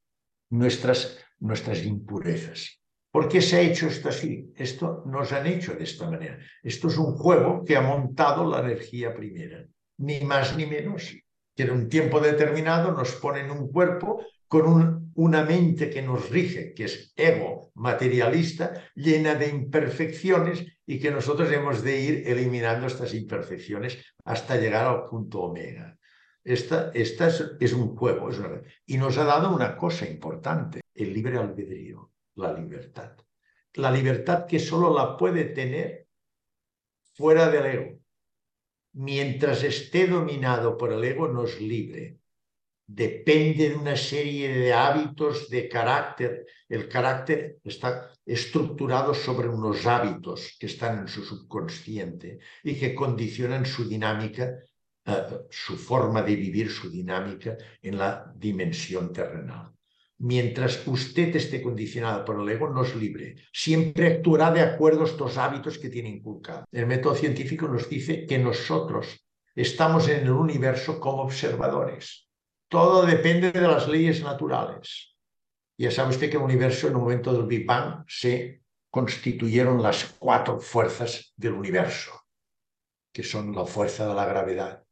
nuestras, 0.51 1.17
nuestras 1.39 1.83
impurezas. 1.83 2.79
¿Por 3.17 3.29
qué 3.29 3.41
se 3.41 3.57
ha 3.57 3.61
hecho 3.61 3.87
esto 3.87 4.11
así? 4.11 4.53
Esto 4.55 5.03
nos 5.07 5.33
han 5.33 5.47
hecho 5.47 5.73
de 5.75 5.85
esta 5.85 6.05
manera. 6.11 6.39
Esto 6.63 6.89
es 6.89 6.99
un 6.99 7.17
juego 7.17 7.65
que 7.65 7.75
ha 7.75 7.81
montado 7.81 8.47
la 8.47 8.61
energía 8.61 9.15
primera, 9.15 9.67
ni 9.97 10.21
más 10.21 10.55
ni 10.55 10.67
menos. 10.67 11.17
Que 11.55 11.63
en 11.63 11.71
un 11.71 11.89
tiempo 11.89 12.21
determinado 12.21 12.93
nos 12.93 13.13
ponen 13.13 13.51
un 13.51 13.73
cuerpo 13.73 14.23
con 14.47 15.13
una 15.15 15.43
mente 15.45 15.89
que 15.89 16.03
nos 16.03 16.29
rige, 16.29 16.75
que 16.75 16.85
es 16.85 17.15
ego 17.17 17.71
materialista, 17.77 18.85
llena 18.95 19.35
de 19.35 19.49
imperfecciones 19.49 20.67
y 20.85 21.01
que 21.01 21.11
nosotros 21.11 21.51
hemos 21.51 21.83
de 21.83 21.99
ir 21.99 22.29
eliminando 22.29 22.87
estas 22.87 23.15
imperfecciones 23.15 23.97
hasta 24.27 24.59
llegar 24.59 24.85
al 24.85 25.07
punto 25.09 25.41
omega. 25.41 25.97
Esta, 26.45 26.91
esta 26.93 27.29
es, 27.29 27.73
un 27.73 27.97
juego 27.97 28.29
y 28.85 28.99
nos 28.99 29.17
ha 29.17 29.25
dado 29.25 29.55
una 29.55 29.75
cosa 29.75 30.07
importante, 30.07 30.83
el 30.95 31.15
libre 31.15 31.39
albedrío, 31.39 32.11
la 32.37 32.53
libertad. 32.53 33.13
La 33.75 33.91
libertad 33.91 34.47
que 34.47 34.59
solo 34.59 34.95
la 34.95 35.17
puede 35.17 35.45
tener 35.45 36.07
fuera 37.15 37.51
del 37.51 37.67
ego. 37.67 37.99
Mientras 38.93 39.63
esté 39.63 40.07
dominado 40.07 40.79
por 40.79 40.93
el 40.93 41.05
ego, 41.05 41.29
no 41.29 41.45
es 41.45 41.61
libre 41.61 42.19
depende 42.87 43.71
de 43.71 43.77
una 43.77 43.97
serie 43.97 44.49
de 44.55 44.73
hábitos 44.73 45.51
de 45.51 45.69
carácter. 45.69 46.47
El 46.69 46.89
carácter 46.89 47.59
está 47.65 48.11
estructurado 48.25 49.13
sobre 49.15 49.49
unos 49.49 49.87
hábitos 49.87 50.57
que 50.59 50.67
están 50.67 51.01
en 51.01 51.09
su 51.09 51.25
subconsciente 51.25 52.39
y 52.63 52.75
que 52.77 52.95
condicionan 52.95 53.67
su 53.67 53.89
dinámica, 53.89 54.59
eh, 55.05 55.27
su 55.51 55.77
forma 55.77 56.23
de 56.23 56.37
vivir, 56.37 56.71
su 56.71 56.91
dinámica 56.91 57.57
en 57.83 57.99
la 57.99 58.33
dimensión 58.35 59.13
terrenal. 59.13 59.73
Mientras 60.19 60.87
usted 60.87 61.35
esté 61.37 61.63
condicionado 61.63 62.25
por 62.25 62.41
el 62.41 62.49
ego, 62.49 62.71
no 62.71 62.85
es 62.85 62.95
libre. 62.97 63.37
Siempre 63.53 64.07
actuará 64.07 64.51
de 64.51 64.63
acuerdo 64.63 65.03
a 65.03 65.07
estos 65.07 65.37
hábitos 65.37 65.79
que 65.79 65.91
tiene 65.91 66.09
inculcados. 66.09 66.65
El 66.73 66.87
método 66.87 67.15
científico 67.15 67.69
nos 67.69 67.89
dice 67.89 68.25
que 68.27 68.39
nosotros 68.39 69.27
estamos 69.55 70.09
en 70.09 70.21
el 70.21 70.33
universo 70.33 70.99
como 70.99 71.23
observadores 71.23 72.27
todo 72.69 73.07
depende 73.07 73.53
de 73.53 73.61
las 73.61 73.87
leyes 73.87 74.23
naturales. 74.23 75.15
Ya 75.79 75.91
sabe 75.91 76.11
usted 76.11 76.31
que 76.31 76.37
el 76.37 76.43
universo 76.43 76.87
en 76.87 76.95
el 76.95 76.99
momento 76.99 77.33
del 77.33 77.47
Big 77.47 77.65
Bang 77.65 78.05
se 78.09 78.63
constituyeron 78.91 79.83
las 79.83 80.17
cuatro 80.19 80.59
fuerzas 80.59 81.33
del 81.37 81.53
universo, 81.53 82.13
que 83.13 83.23
son 83.23 83.55
la 83.55 83.67
fuerza 83.67 84.09
de 84.09 84.15
la 84.15 84.25
gravedad, 84.25 84.83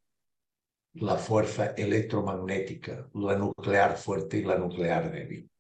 la 0.95 1.17
fuerza 1.17 1.75
electromagnética, 1.77 3.09
la 3.15 3.37
nuclear 3.37 3.97
fuerte 3.97 4.39
y 4.39 4.43
la 4.43 4.57
nuclear 4.57 5.11
débil. 5.11 5.51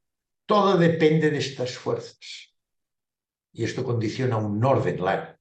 Todo 0.46 0.76
depende 0.76 1.30
de 1.30 1.38
estas 1.38 1.76
fuerzas. 1.76 2.52
Y 3.52 3.64
esto 3.64 3.84
condiciona 3.84 4.36
un 4.36 4.62
orden, 4.64 5.02
la, 5.02 5.38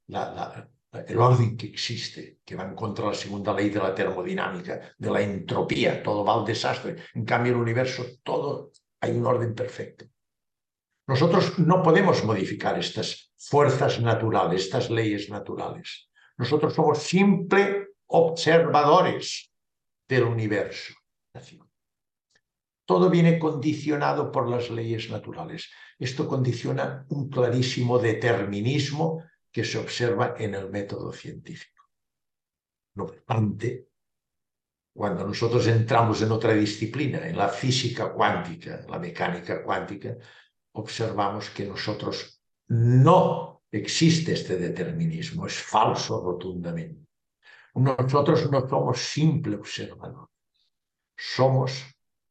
el 1.07 1.17
orden 1.17 1.57
que 1.57 1.67
existe, 1.67 2.39
que 2.45 2.55
va 2.55 2.63
en 2.63 2.75
contra 2.75 3.05
de 3.05 3.11
la 3.11 3.17
segunda 3.17 3.53
ley 3.53 3.69
de 3.69 3.79
la 3.79 3.93
termodinámica, 3.93 4.93
de 4.97 5.11
la 5.11 5.21
entropía, 5.21 6.01
todo 6.01 6.23
va 6.23 6.35
al 6.35 6.45
desastre. 6.45 6.95
En 7.13 7.25
cambio, 7.25 7.53
el 7.53 7.59
universo, 7.59 8.03
todo, 8.23 8.71
hay 8.99 9.11
un 9.11 9.25
orden 9.25 9.53
perfecto. 9.53 10.05
Nosotros 11.07 11.59
no 11.59 11.83
podemos 11.83 12.23
modificar 12.23 12.79
estas 12.79 13.33
fuerzas 13.35 13.99
naturales, 13.99 14.63
estas 14.63 14.89
leyes 14.89 15.29
naturales. 15.29 16.09
Nosotros 16.37 16.73
somos 16.73 16.99
simple 16.99 17.89
observadores 18.07 19.52
del 20.13 20.23
universo. 20.23 20.93
Todo 22.85 23.09
viene 23.09 23.39
condicionado 23.39 24.31
por 24.31 24.49
las 24.49 24.69
leyes 24.69 25.09
naturales. 25.09 25.71
Esto 25.97 26.27
condiciona 26.27 27.05
un 27.09 27.29
clarísimo 27.29 27.97
determinismo 27.97 29.23
que 29.51 29.63
se 29.63 29.77
observa 29.77 30.35
en 30.37 30.55
el 30.55 30.69
método 30.69 31.13
científico. 31.13 31.83
No 32.95 33.05
obstante, 33.05 33.87
cuando 34.93 35.25
nosotros 35.25 35.65
entramos 35.67 36.21
en 36.21 36.31
otra 36.31 36.53
disciplina, 36.53 37.27
en 37.27 37.37
la 37.37 37.49
física 37.49 38.11
cuántica, 38.11 38.85
la 38.87 38.99
mecánica 38.99 39.63
cuántica, 39.63 40.17
observamos 40.73 41.49
que 41.49 41.65
nosotros 41.65 42.41
no 42.67 43.63
existe 43.71 44.33
este 44.33 44.57
determinismo, 44.57 45.47
es 45.47 45.55
falso 45.55 46.21
rotundamente. 46.23 47.07
Nosotros 47.75 48.49
no 48.51 48.67
somos 48.67 48.99
simple 48.99 49.55
observador, 49.55 50.29
somos 51.15 51.83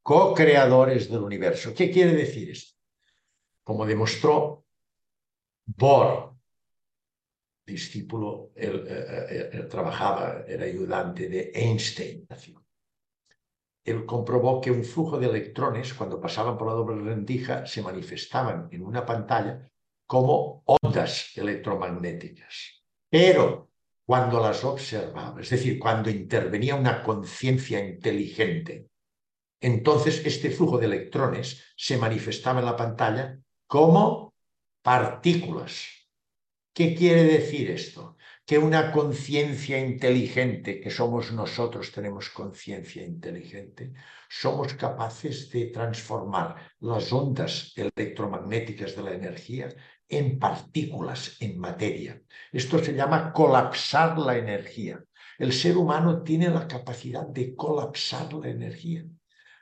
co-creadores 0.03 1.11
del 1.11 1.23
universo. 1.23 1.75
¿Qué 1.75 1.91
quiere 1.91 2.13
decir 2.13 2.51
esto? 2.51 2.77
Como 3.65 3.87
demostró 3.87 4.65
Bohr 5.65 6.33
discípulo, 7.65 8.51
él, 8.55 8.85
eh, 8.89 9.51
eh, 9.53 9.63
trabajaba, 9.65 10.45
era 10.47 10.65
ayudante 10.65 11.29
de 11.29 11.53
Einstein. 11.55 12.27
Él 13.85 14.07
comprobó 14.07 14.61
que 14.61 14.71
un 14.71 14.85
flujo 14.85 15.19
de 15.19 15.27
electrones, 15.27 15.95
cuando 15.95 16.21
pasaban 16.21 16.57
por 16.57 16.69
la 16.69 16.75
doble 16.75 17.03
rendija, 17.03 17.67
se 17.67 17.83
manifestaban 17.83 18.69
en 18.71 18.85
una 18.85 19.05
pantalla 19.05 19.69
como 20.07 20.63
ondas 20.67 21.37
electromagnéticas. 21.37 22.85
Pero 23.09 23.72
cuando 24.05 24.41
las 24.41 24.65
observaba, 24.65 25.41
es 25.41 25.51
decir, 25.51 25.79
cuando 25.79 26.11
intervenía 26.11 26.75
una 26.75 27.03
conciencia 27.03 27.79
inteligente, 27.79 28.88
entonces 29.61 30.23
este 30.25 30.51
flujo 30.51 30.79
de 30.79 30.87
electrones 30.87 31.62
se 31.77 31.97
manifestaba 31.97 32.61
en 32.61 32.67
la 32.67 32.77
pantalla 32.77 33.38
como 33.67 34.35
partículas 34.83 36.03
¿Qué 36.75 36.95
quiere 36.95 37.25
decir 37.25 37.71
esto? 37.71 38.17
Que 38.47 38.57
una 38.57 38.93
conciencia 38.93 39.79
inteligente, 39.79 40.81
que 40.81 40.91
somos 40.91 41.31
nosotros, 41.31 41.93
tenemos 41.93 42.31
conciencia 42.31 43.03
inteligente, 43.05 43.93
somos 44.27 44.73
capaces 44.73 45.51
de 45.51 45.67
transformar 45.67 46.57
las 46.81 47.12
ondas 47.12 47.75
electromagnéticas 47.77 48.97
de 48.97 49.03
la 49.03 49.12
energía 49.12 49.69
en 50.12 50.38
partículas, 50.38 51.38
en 51.40 51.59
materia. 51.59 52.20
Esto 52.53 52.79
se 52.85 52.92
llama 52.92 53.33
colapsar 53.33 54.18
la 54.18 54.37
energía. 54.37 55.03
El 55.38 55.55
ser 55.55 55.79
humano 55.79 56.22
tiene 56.22 56.51
la 56.51 56.68
capacidad 56.68 57.27
de 57.27 57.57
colapsar 57.57 58.31
la 58.35 58.51
energía. 58.51 59.07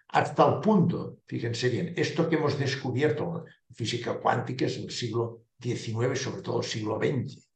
Hasta 0.09 0.49
el 0.49 0.61
punto, 0.61 1.19
fíjense 1.25 1.69
bien, 1.69 1.95
esto 1.97 2.29
que 2.29 2.35
hemos 2.35 2.59
descubierto 2.59 3.45
en 3.69 3.75
física 3.77 4.19
cuántica 4.19 4.67
es 4.67 4.77
el 4.79 4.91
siglo 4.91 5.45
XIX, 5.63 6.21
sobre 6.21 6.43
todo 6.43 6.59
el 6.59 6.67
siglo 6.67 6.99
XX, 6.99 7.49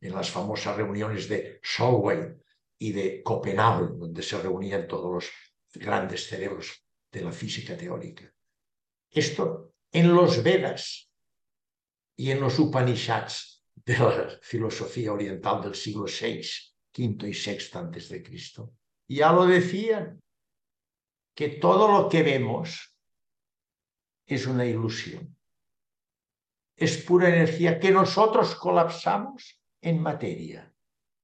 en 0.00 0.12
las 0.12 0.30
famosas 0.30 0.76
reuniones 0.76 1.28
de 1.28 1.60
Solvay 1.62 2.34
y 2.76 2.90
de 2.90 3.22
Copenhague, 3.22 3.86
donde 3.96 4.22
se 4.22 4.36
reunían 4.36 4.88
todos 4.88 5.12
los 5.12 5.30
grandes 5.74 6.26
cerebros 6.26 6.84
de 7.12 7.20
la 7.20 7.30
física 7.30 7.76
teórica. 7.76 8.24
Esto 9.12 9.74
en 9.92 10.12
los 10.12 10.42
Vedas 10.42 11.09
y 12.20 12.30
en 12.30 12.40
los 12.40 12.58
Upanishads 12.58 13.64
de 13.74 13.98
la 13.98 14.28
filosofía 14.42 15.10
oriental 15.10 15.62
del 15.62 15.74
siglo 15.74 16.04
VI, 16.04 16.42
quinto 16.92 17.26
y 17.26 17.32
sexto 17.32 17.78
antes 17.78 18.10
de 18.10 18.22
Cristo, 18.22 18.74
ya 19.08 19.32
lo 19.32 19.46
decían, 19.46 20.20
que 21.34 21.48
todo 21.48 21.90
lo 21.90 22.08
que 22.10 22.22
vemos 22.22 22.94
es 24.26 24.46
una 24.46 24.66
ilusión 24.66 25.34
es 26.80 26.96
pura 26.96 27.28
energía 27.28 27.78
que 27.78 27.90
nosotros 27.90 28.54
colapsamos 28.54 29.60
en 29.82 30.00
materia. 30.00 30.72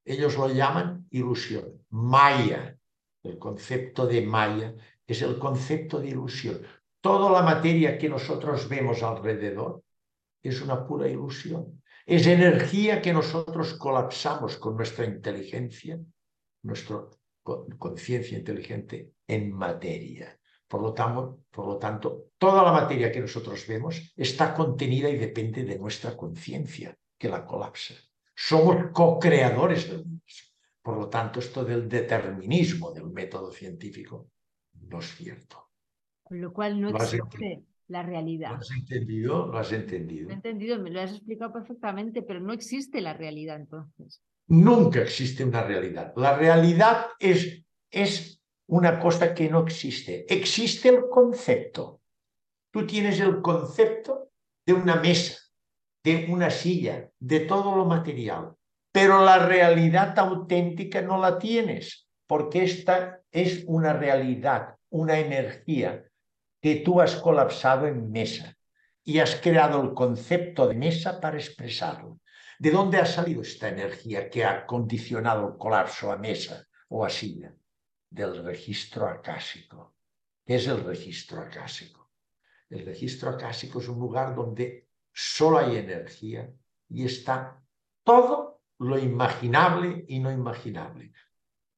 Ellos 0.05 0.37
lo 0.37 0.49
llaman 0.49 1.07
ilusión. 1.11 1.83
Maya, 1.89 2.77
el 3.23 3.39
concepto 3.39 4.07
de 4.07 4.21
Maya 4.21 4.75
es 5.07 5.23
el 5.23 5.39
concepto 5.39 5.99
de 5.99 6.09
ilusión. 6.09 6.61
Toda 7.01 7.31
la 7.31 7.43
materia 7.43 7.97
que 7.97 8.09
nosotros 8.09 8.69
vemos 8.69 9.03
alrededor 9.03 9.83
es 10.49 10.61
una 10.61 10.87
pura 10.87 11.09
ilusión. 11.09 11.83
Es 12.05 12.27
energía 12.27 13.03
que 13.03 13.13
nosotros 13.13 13.75
colapsamos 13.75 14.57
con 14.59 14.77
nuestra 14.77 15.05
inteligencia, 15.05 15.99
nuestra 16.63 17.05
conciencia 17.79 18.39
inteligente 18.39 19.13
en 19.27 19.53
materia. 19.53 20.39
Por 20.69 20.83
lo, 20.83 20.93
tanto, 20.93 21.45
por 21.51 21.67
lo 21.67 21.79
tanto, 21.79 22.31
toda 22.39 22.63
la 22.63 22.73
materia 22.73 23.13
que 23.13 23.21
nosotros 23.21 23.67
vemos 23.67 24.13
está 24.17 24.53
contenida 24.55 25.09
y 25.09 25.17
depende 25.17 25.65
de 25.65 25.79
nuestra 25.79 26.17
conciencia, 26.17 26.97
que 27.17 27.29
la 27.29 27.45
colapsa. 27.45 27.95
Somos 28.35 28.91
co-creadores 28.93 29.89
del 29.89 30.01
universo. 30.01 30.45
Por 30.83 30.99
lo 30.99 31.09
tanto, 31.09 31.41
esto 31.41 31.65
del 31.65 31.89
determinismo 31.89 32.93
del 32.93 33.07
método 33.11 33.51
científico 33.51 34.31
no 34.89 34.99
es 34.99 35.15
cierto. 35.17 35.71
Con 36.23 36.41
lo 36.41 36.53
cual 36.53 36.81
no 36.81 36.91
existe 36.91 37.65
la 37.88 38.03
realidad. 38.03 38.51
¿Lo 38.51 38.57
has 38.57 38.70
entendido? 38.70 39.46
Lo 39.46 39.59
has 39.59 39.72
entendido. 39.72 40.25
Lo 40.25 40.31
he 40.31 40.35
entendido, 40.35 40.79
me 40.79 40.90
lo 40.90 41.01
has 41.01 41.12
explicado 41.12 41.53
perfectamente, 41.53 42.22
pero 42.22 42.40
no 42.40 42.53
existe 42.53 43.01
la 43.01 43.14
realidad 43.14 43.57
entonces. 43.57 44.22
Nunca 44.49 45.01
existe 45.01 45.44
una 45.44 45.62
realidad. 45.62 46.12
La 46.16 46.37
realidad 46.37 47.07
es, 47.18 47.64
es 47.90 48.40
una 48.66 48.99
cosa 48.99 49.35
que 49.35 49.49
no 49.49 49.64
existe. 49.64 50.27
Existe 50.33 50.88
el 50.88 51.09
concepto. 51.09 52.01
Tú 52.70 52.87
tienes 52.87 53.20
el 53.20 53.40
concepto 53.40 54.31
de 54.64 54.72
una 54.72 54.96
mesa, 54.96 55.38
de 56.03 56.27
una 56.29 56.51
silla, 56.51 57.09
de 57.18 57.40
todo 57.40 57.77
lo 57.77 57.85
material, 57.85 58.55
pero 58.92 59.25
la 59.25 59.38
realidad 59.38 60.18
auténtica 60.18 61.03
no 61.03 61.18
la 61.18 61.38
tienes, 61.38 62.09
porque 62.27 62.64
esta 62.64 63.20
es 63.31 63.64
una 63.66 63.92
realidad, 63.92 64.77
una 64.90 65.18
energía 65.18 66.06
que 66.67 66.75
tú 66.75 67.01
has 67.01 67.15
colapsado 67.15 67.87
en 67.87 68.11
mesa 68.11 68.59
y 69.05 69.21
has 69.21 69.37
creado 69.37 69.81
el 69.81 69.95
concepto 69.95 70.67
de 70.67 70.75
mesa 70.75 71.21
para 71.21 71.37
expresarlo. 71.37 72.19
¿De 72.59 72.73
dónde 72.73 72.99
ha 72.99 73.07
salido 73.07 73.43
esta 73.43 73.69
energía 73.69 74.29
que 74.29 74.45
ha 74.45 74.67
condicionado 74.67 75.47
el 75.47 75.59
colapso 75.59 76.11
a 76.11 76.17
mesa 76.17 76.67
o 76.89 77.05
a 77.05 77.09
silla? 77.09 77.55
Del 78.11 78.43
registro 78.43 79.07
acásico. 79.07 79.95
¿Qué 80.45 80.57
es 80.57 80.67
el 80.67 80.83
registro 80.83 81.41
acásico? 81.41 82.11
El 82.69 82.85
registro 82.85 83.31
acásico 83.31 83.79
es 83.79 83.87
un 83.87 84.01
lugar 84.01 84.35
donde 84.35 84.89
solo 85.13 85.59
hay 85.59 85.77
energía 85.77 86.51
y 86.89 87.05
está 87.05 87.63
todo 88.03 88.63
lo 88.81 88.99
imaginable 88.99 90.05
y 90.09 90.19
no 90.19 90.33
imaginable. 90.33 91.13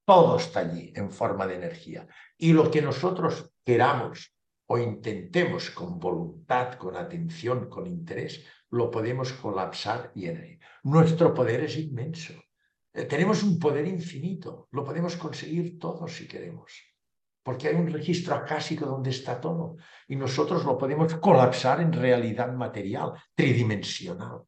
Todo 0.06 0.38
está 0.38 0.60
allí 0.60 0.94
en 0.96 1.10
forma 1.10 1.46
de 1.46 1.56
energía. 1.56 2.08
Y 2.38 2.54
lo 2.54 2.70
que 2.70 2.80
nosotros 2.80 3.52
queramos 3.62 4.37
o 4.70 4.78
intentemos 4.78 5.70
con 5.70 5.98
voluntad, 5.98 6.74
con 6.74 6.96
atención, 6.96 7.68
con 7.68 7.86
interés, 7.86 8.44
lo 8.70 8.90
podemos 8.90 9.32
colapsar 9.32 10.12
y 10.14 10.26
en 10.26 10.60
Nuestro 10.82 11.32
poder 11.32 11.60
es 11.64 11.76
inmenso. 11.78 12.34
Eh, 12.92 13.04
tenemos 13.04 13.42
un 13.42 13.58
poder 13.58 13.86
infinito. 13.86 14.68
Lo 14.72 14.84
podemos 14.84 15.16
conseguir 15.16 15.78
todo 15.78 16.06
si 16.06 16.28
queremos. 16.28 16.72
Porque 17.42 17.68
hay 17.68 17.76
un 17.76 17.90
registro 17.90 18.34
acásico 18.34 18.84
donde 18.84 19.10
está 19.10 19.40
todo. 19.40 19.76
Y 20.06 20.16
nosotros 20.16 20.64
lo 20.64 20.76
podemos 20.76 21.14
colapsar 21.14 21.80
en 21.80 21.92
realidad 21.92 22.52
material, 22.52 23.12
tridimensional. 23.34 24.42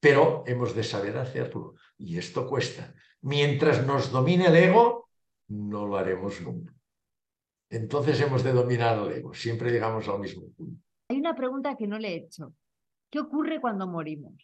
Pero 0.00 0.42
hemos 0.46 0.74
de 0.74 0.82
saber 0.82 1.16
hacerlo. 1.16 1.74
Y 1.96 2.18
esto 2.18 2.46
cuesta. 2.46 2.92
Mientras 3.22 3.86
nos 3.86 4.10
domine 4.10 4.46
el 4.46 4.56
ego, 4.56 5.10
no 5.48 5.86
lo 5.86 5.96
haremos 5.96 6.40
nunca. 6.40 6.74
Entonces 7.70 8.20
hemos 8.20 8.42
de 8.42 8.52
dominar 8.52 8.98
el 8.98 9.12
ego. 9.12 9.32
Siempre 9.32 9.70
llegamos 9.70 10.08
al 10.08 10.18
mismo 10.18 10.48
punto. 10.50 10.82
Hay 11.08 11.18
una 11.18 11.34
pregunta 11.34 11.76
que 11.76 11.86
no 11.86 11.98
le 11.98 12.08
he 12.08 12.16
hecho. 12.16 12.52
¿Qué 13.08 13.20
ocurre 13.20 13.60
cuando 13.60 13.86
morimos? 13.86 14.34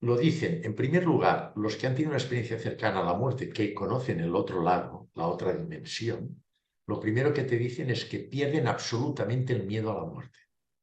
Lo 0.00 0.16
dicen, 0.16 0.60
en 0.62 0.74
primer 0.74 1.04
lugar, 1.04 1.52
los 1.56 1.76
que 1.76 1.86
han 1.86 1.94
tenido 1.94 2.10
una 2.10 2.18
experiencia 2.18 2.58
cercana 2.58 3.00
a 3.00 3.04
la 3.04 3.14
muerte, 3.14 3.48
que 3.48 3.74
conocen 3.74 4.20
el 4.20 4.34
otro 4.34 4.62
lado, 4.62 5.08
la 5.14 5.26
otra 5.26 5.54
dimensión, 5.54 6.42
lo 6.86 7.00
primero 7.00 7.32
que 7.32 7.44
te 7.44 7.56
dicen 7.56 7.90
es 7.90 8.04
que 8.04 8.20
pierden 8.20 8.68
absolutamente 8.68 9.54
el 9.54 9.66
miedo 9.66 9.90
a 9.90 10.02
la 10.02 10.04
muerte. 10.04 10.38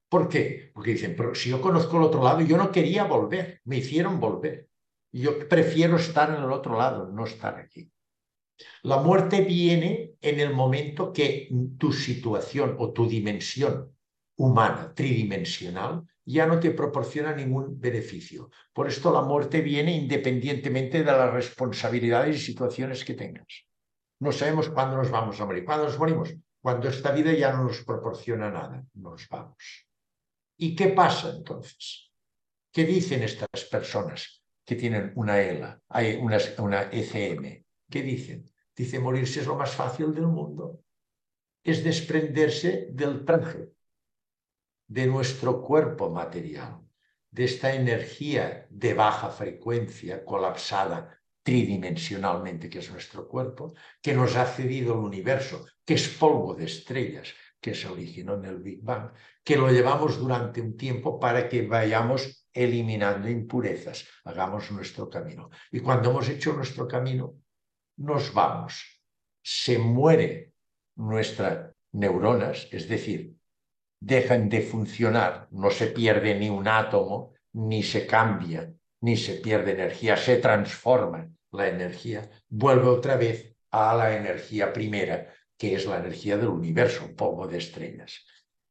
¿Por 0.10 0.28
qué? 0.28 0.72
Porque 0.74 0.92
dicen, 0.92 1.16
pero 1.16 1.34
si 1.34 1.50
yo 1.50 1.62
conozco 1.62 1.98
el 1.98 2.04
otro 2.04 2.24
lado, 2.24 2.42
yo 2.42 2.58
no 2.58 2.72
quería 2.72 3.04
volver, 3.04 3.62
me 3.66 3.78
hicieron 3.78 4.20
volver. 4.20 4.68
Yo 5.12 5.48
prefiero 5.48 5.96
estar 5.96 6.36
en 6.36 6.44
el 6.44 6.52
otro 6.52 6.78
lado, 6.78 7.08
no 7.08 7.24
estar 7.26 7.56
aquí. 7.56 7.93
La 8.84 8.98
muerte 8.98 9.42
viene 9.42 10.14
en 10.22 10.40
el 10.40 10.54
momento 10.54 11.12
que 11.12 11.50
tu 11.78 11.92
situación 11.92 12.76
o 12.80 12.92
tu 12.92 13.08
dimensión 13.08 13.92
humana, 14.38 14.94
tridimensional, 14.94 16.04
ya 16.26 16.46
no 16.46 16.60
te 16.60 16.72
proporciona 16.72 17.36
ningún 17.36 17.80
beneficio. 17.80 18.50
Por 18.72 18.88
esto 18.88 19.12
la 19.12 19.22
muerte 19.22 19.62
viene 19.62 19.96
independientemente 19.96 21.00
de 21.00 21.12
las 21.12 21.34
responsabilidades 21.34 22.38
y 22.38 22.40
situaciones 22.40 23.04
que 23.04 23.14
tengas. 23.14 23.66
No 24.20 24.32
sabemos 24.32 24.70
cuándo 24.70 24.98
nos 24.98 25.12
vamos 25.12 25.40
a 25.40 25.46
morir. 25.46 25.66
¿Cuándo 25.66 25.86
nos 25.86 26.00
morimos? 26.00 26.34
Cuando 26.62 26.88
esta 26.88 27.12
vida 27.12 27.34
ya 27.34 27.52
no 27.52 27.66
nos 27.66 27.84
proporciona 27.84 28.50
nada, 28.50 28.86
nos 28.94 29.28
vamos. 29.28 29.86
¿Y 30.58 30.76
qué 30.76 30.90
pasa 30.90 31.30
entonces? 31.30 32.10
¿Qué 32.72 32.86
dicen 32.86 33.22
estas 33.24 33.66
personas 33.70 34.42
que 34.66 34.76
tienen 34.76 35.12
una 35.16 35.42
ELA, 35.42 35.82
una, 36.22 36.38
una 36.60 36.82
ECM? 36.84 37.63
¿Qué 37.94 38.02
dicen? 38.02 38.50
Dice, 38.76 38.98
morirse 38.98 39.42
es 39.42 39.46
lo 39.46 39.56
más 39.56 39.76
fácil 39.76 40.16
del 40.16 40.26
mundo. 40.26 40.80
Es 41.64 41.84
desprenderse 41.84 42.88
del 42.90 43.24
traje, 43.24 43.70
de 44.88 45.06
nuestro 45.06 45.62
cuerpo 45.62 46.10
material, 46.10 46.82
de 47.30 47.44
esta 47.44 47.72
energía 47.76 48.66
de 48.72 48.96
baja 48.96 49.30
frecuencia 49.30 50.26
colapsada 50.26 51.22
tridimensionalmente 51.44 52.68
que 52.68 52.80
es 52.80 52.90
nuestro 52.90 53.28
cuerpo, 53.28 53.76
que 54.02 54.16
nos 54.16 54.36
ha 54.38 54.48
cedido 54.48 54.96
el 54.96 55.02
universo, 55.02 55.64
que 55.86 55.94
es 55.94 56.08
polvo 56.08 56.56
de 56.56 56.66
estrellas, 56.66 57.32
que 57.62 57.76
se 57.76 57.88
originó 57.88 58.34
en 58.40 58.46
el 58.46 58.58
Big 58.58 58.82
Bang, 58.82 59.12
que 59.44 59.56
lo 59.56 59.70
llevamos 59.70 60.18
durante 60.18 60.62
un 60.62 60.76
tiempo 60.76 61.20
para 61.20 61.48
que 61.48 61.68
vayamos 61.68 62.48
eliminando 62.52 63.30
impurezas, 63.30 64.08
hagamos 64.24 64.72
nuestro 64.72 65.12
camino. 65.12 65.52
Y 65.72 65.80
cuando 65.80 66.10
hemos 66.10 66.28
hecho 66.28 66.54
nuestro 66.54 66.88
camino, 66.88 67.43
nos 67.98 68.34
vamos. 68.34 69.02
Se 69.42 69.78
muere 69.78 70.54
nuestras 70.96 71.74
neuronas, 71.92 72.68
es 72.72 72.88
decir, 72.88 73.36
dejan 74.00 74.50
de 74.50 74.62
funcionar, 74.62 75.48
no 75.52 75.70
se 75.70 75.88
pierde 75.88 76.36
ni 76.36 76.50
un 76.50 76.68
átomo, 76.68 77.34
ni 77.54 77.84
se 77.84 78.06
cambia, 78.06 78.72
ni 79.02 79.16
se 79.16 79.36
pierde 79.36 79.72
energía, 79.72 80.18
se 80.18 80.38
transforma 80.38 81.30
la 81.52 81.68
energía, 81.68 82.30
vuelve 82.50 82.88
otra 82.88 83.16
vez 83.16 83.56
a 83.72 83.96
la 83.96 84.16
energía 84.16 84.74
primera, 84.74 85.34
que 85.58 85.76
es 85.76 85.86
la 85.86 86.00
energía 86.00 86.38
del 86.38 86.50
universo, 86.50 87.16
polvo 87.16 87.48
de 87.48 87.58
estrellas. 87.58 88.26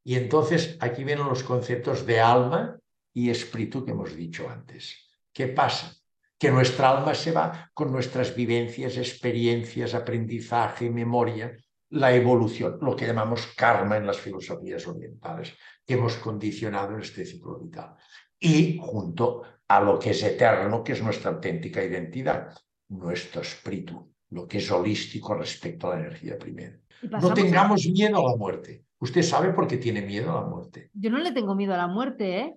Y 0.04 0.16
entonces 0.16 0.76
aquí 0.80 1.04
vienen 1.04 1.28
los 1.28 1.42
conceptos 1.42 2.04
de 2.04 2.20
alma 2.20 2.78
y 3.14 3.30
espíritu 3.30 3.84
que 3.84 3.92
hemos 3.92 4.14
dicho 4.14 4.48
antes. 4.48 5.08
¿Qué 5.32 5.46
pasa? 5.48 5.94
Que 6.42 6.50
nuestra 6.50 6.90
alma 6.90 7.14
se 7.14 7.30
va 7.30 7.70
con 7.72 7.92
nuestras 7.92 8.34
vivencias, 8.34 8.96
experiencias, 8.96 9.94
aprendizaje, 9.94 10.90
memoria, 10.90 11.56
la 11.90 12.12
evolución, 12.12 12.78
lo 12.80 12.96
que 12.96 13.06
llamamos 13.06 13.46
karma 13.56 13.96
en 13.96 14.08
las 14.08 14.18
filosofías 14.18 14.84
orientales, 14.88 15.56
que 15.86 15.94
hemos 15.94 16.16
condicionado 16.16 16.94
en 16.94 17.02
este 17.02 17.24
ciclo 17.24 17.60
vital. 17.60 17.94
Y 18.40 18.76
junto 18.82 19.42
a 19.68 19.80
lo 19.82 20.00
que 20.00 20.10
es 20.10 20.22
eterno, 20.24 20.82
que 20.82 20.94
es 20.94 21.02
nuestra 21.04 21.30
auténtica 21.30 21.84
identidad, 21.84 22.52
nuestro 22.88 23.42
espíritu, 23.42 24.12
lo 24.30 24.48
que 24.48 24.58
es 24.58 24.68
holístico 24.68 25.34
respecto 25.34 25.92
a 25.92 25.94
la 25.94 26.00
energía 26.00 26.36
primera. 26.36 26.76
No 27.02 27.32
tengamos 27.34 27.86
miedo 27.86 28.18
a 28.18 28.32
la 28.32 28.36
muerte. 28.36 28.82
Usted 29.02 29.22
sabe 29.22 29.52
por 29.52 29.66
qué 29.66 29.78
tiene 29.78 30.00
miedo 30.00 30.30
a 30.30 30.42
la 30.42 30.48
muerte. 30.48 30.88
Yo 30.94 31.10
no 31.10 31.18
le 31.18 31.32
tengo 31.32 31.56
miedo 31.56 31.74
a 31.74 31.76
la 31.76 31.88
muerte, 31.88 32.38
¿eh? 32.38 32.56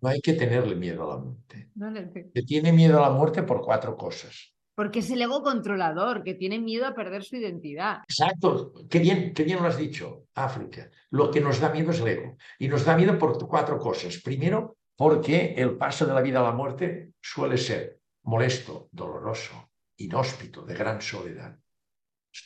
No, 0.00 0.08
hay 0.08 0.20
que 0.20 0.32
tenerle 0.32 0.74
miedo 0.74 1.04
a 1.04 1.14
la 1.14 1.22
muerte. 1.22 1.69
No 1.80 1.90
le 1.90 2.42
tiene 2.42 2.72
miedo 2.72 2.98
a 2.98 3.08
la 3.08 3.14
muerte 3.14 3.42
por 3.42 3.62
cuatro 3.62 3.96
cosas. 3.96 4.52
Porque 4.74 4.98
es 4.98 5.10
el 5.10 5.22
ego 5.22 5.42
controlador, 5.42 6.22
que 6.22 6.34
tiene 6.34 6.58
miedo 6.58 6.86
a 6.86 6.94
perder 6.94 7.24
su 7.24 7.36
identidad. 7.36 8.00
Exacto. 8.06 8.74
Qué 8.90 8.98
bien, 8.98 9.32
qué 9.32 9.44
bien 9.44 9.62
lo 9.62 9.66
has 9.66 9.78
dicho, 9.78 10.26
África. 10.34 10.90
Lo 11.08 11.30
que 11.30 11.40
nos 11.40 11.58
da 11.58 11.70
miedo 11.70 11.92
es 11.92 12.00
el 12.00 12.08
ego. 12.08 12.36
Y 12.58 12.68
nos 12.68 12.84
da 12.84 12.94
miedo 12.98 13.18
por 13.18 13.38
cuatro 13.48 13.78
cosas. 13.78 14.18
Primero, 14.18 14.76
porque 14.94 15.54
el 15.56 15.78
paso 15.78 16.04
de 16.04 16.12
la 16.12 16.20
vida 16.20 16.40
a 16.40 16.42
la 16.42 16.52
muerte 16.52 17.14
suele 17.18 17.56
ser 17.56 17.98
molesto, 18.24 18.90
doloroso, 18.92 19.70
inhóspito, 19.96 20.66
de 20.66 20.74
gran 20.74 21.00
soledad. 21.00 21.58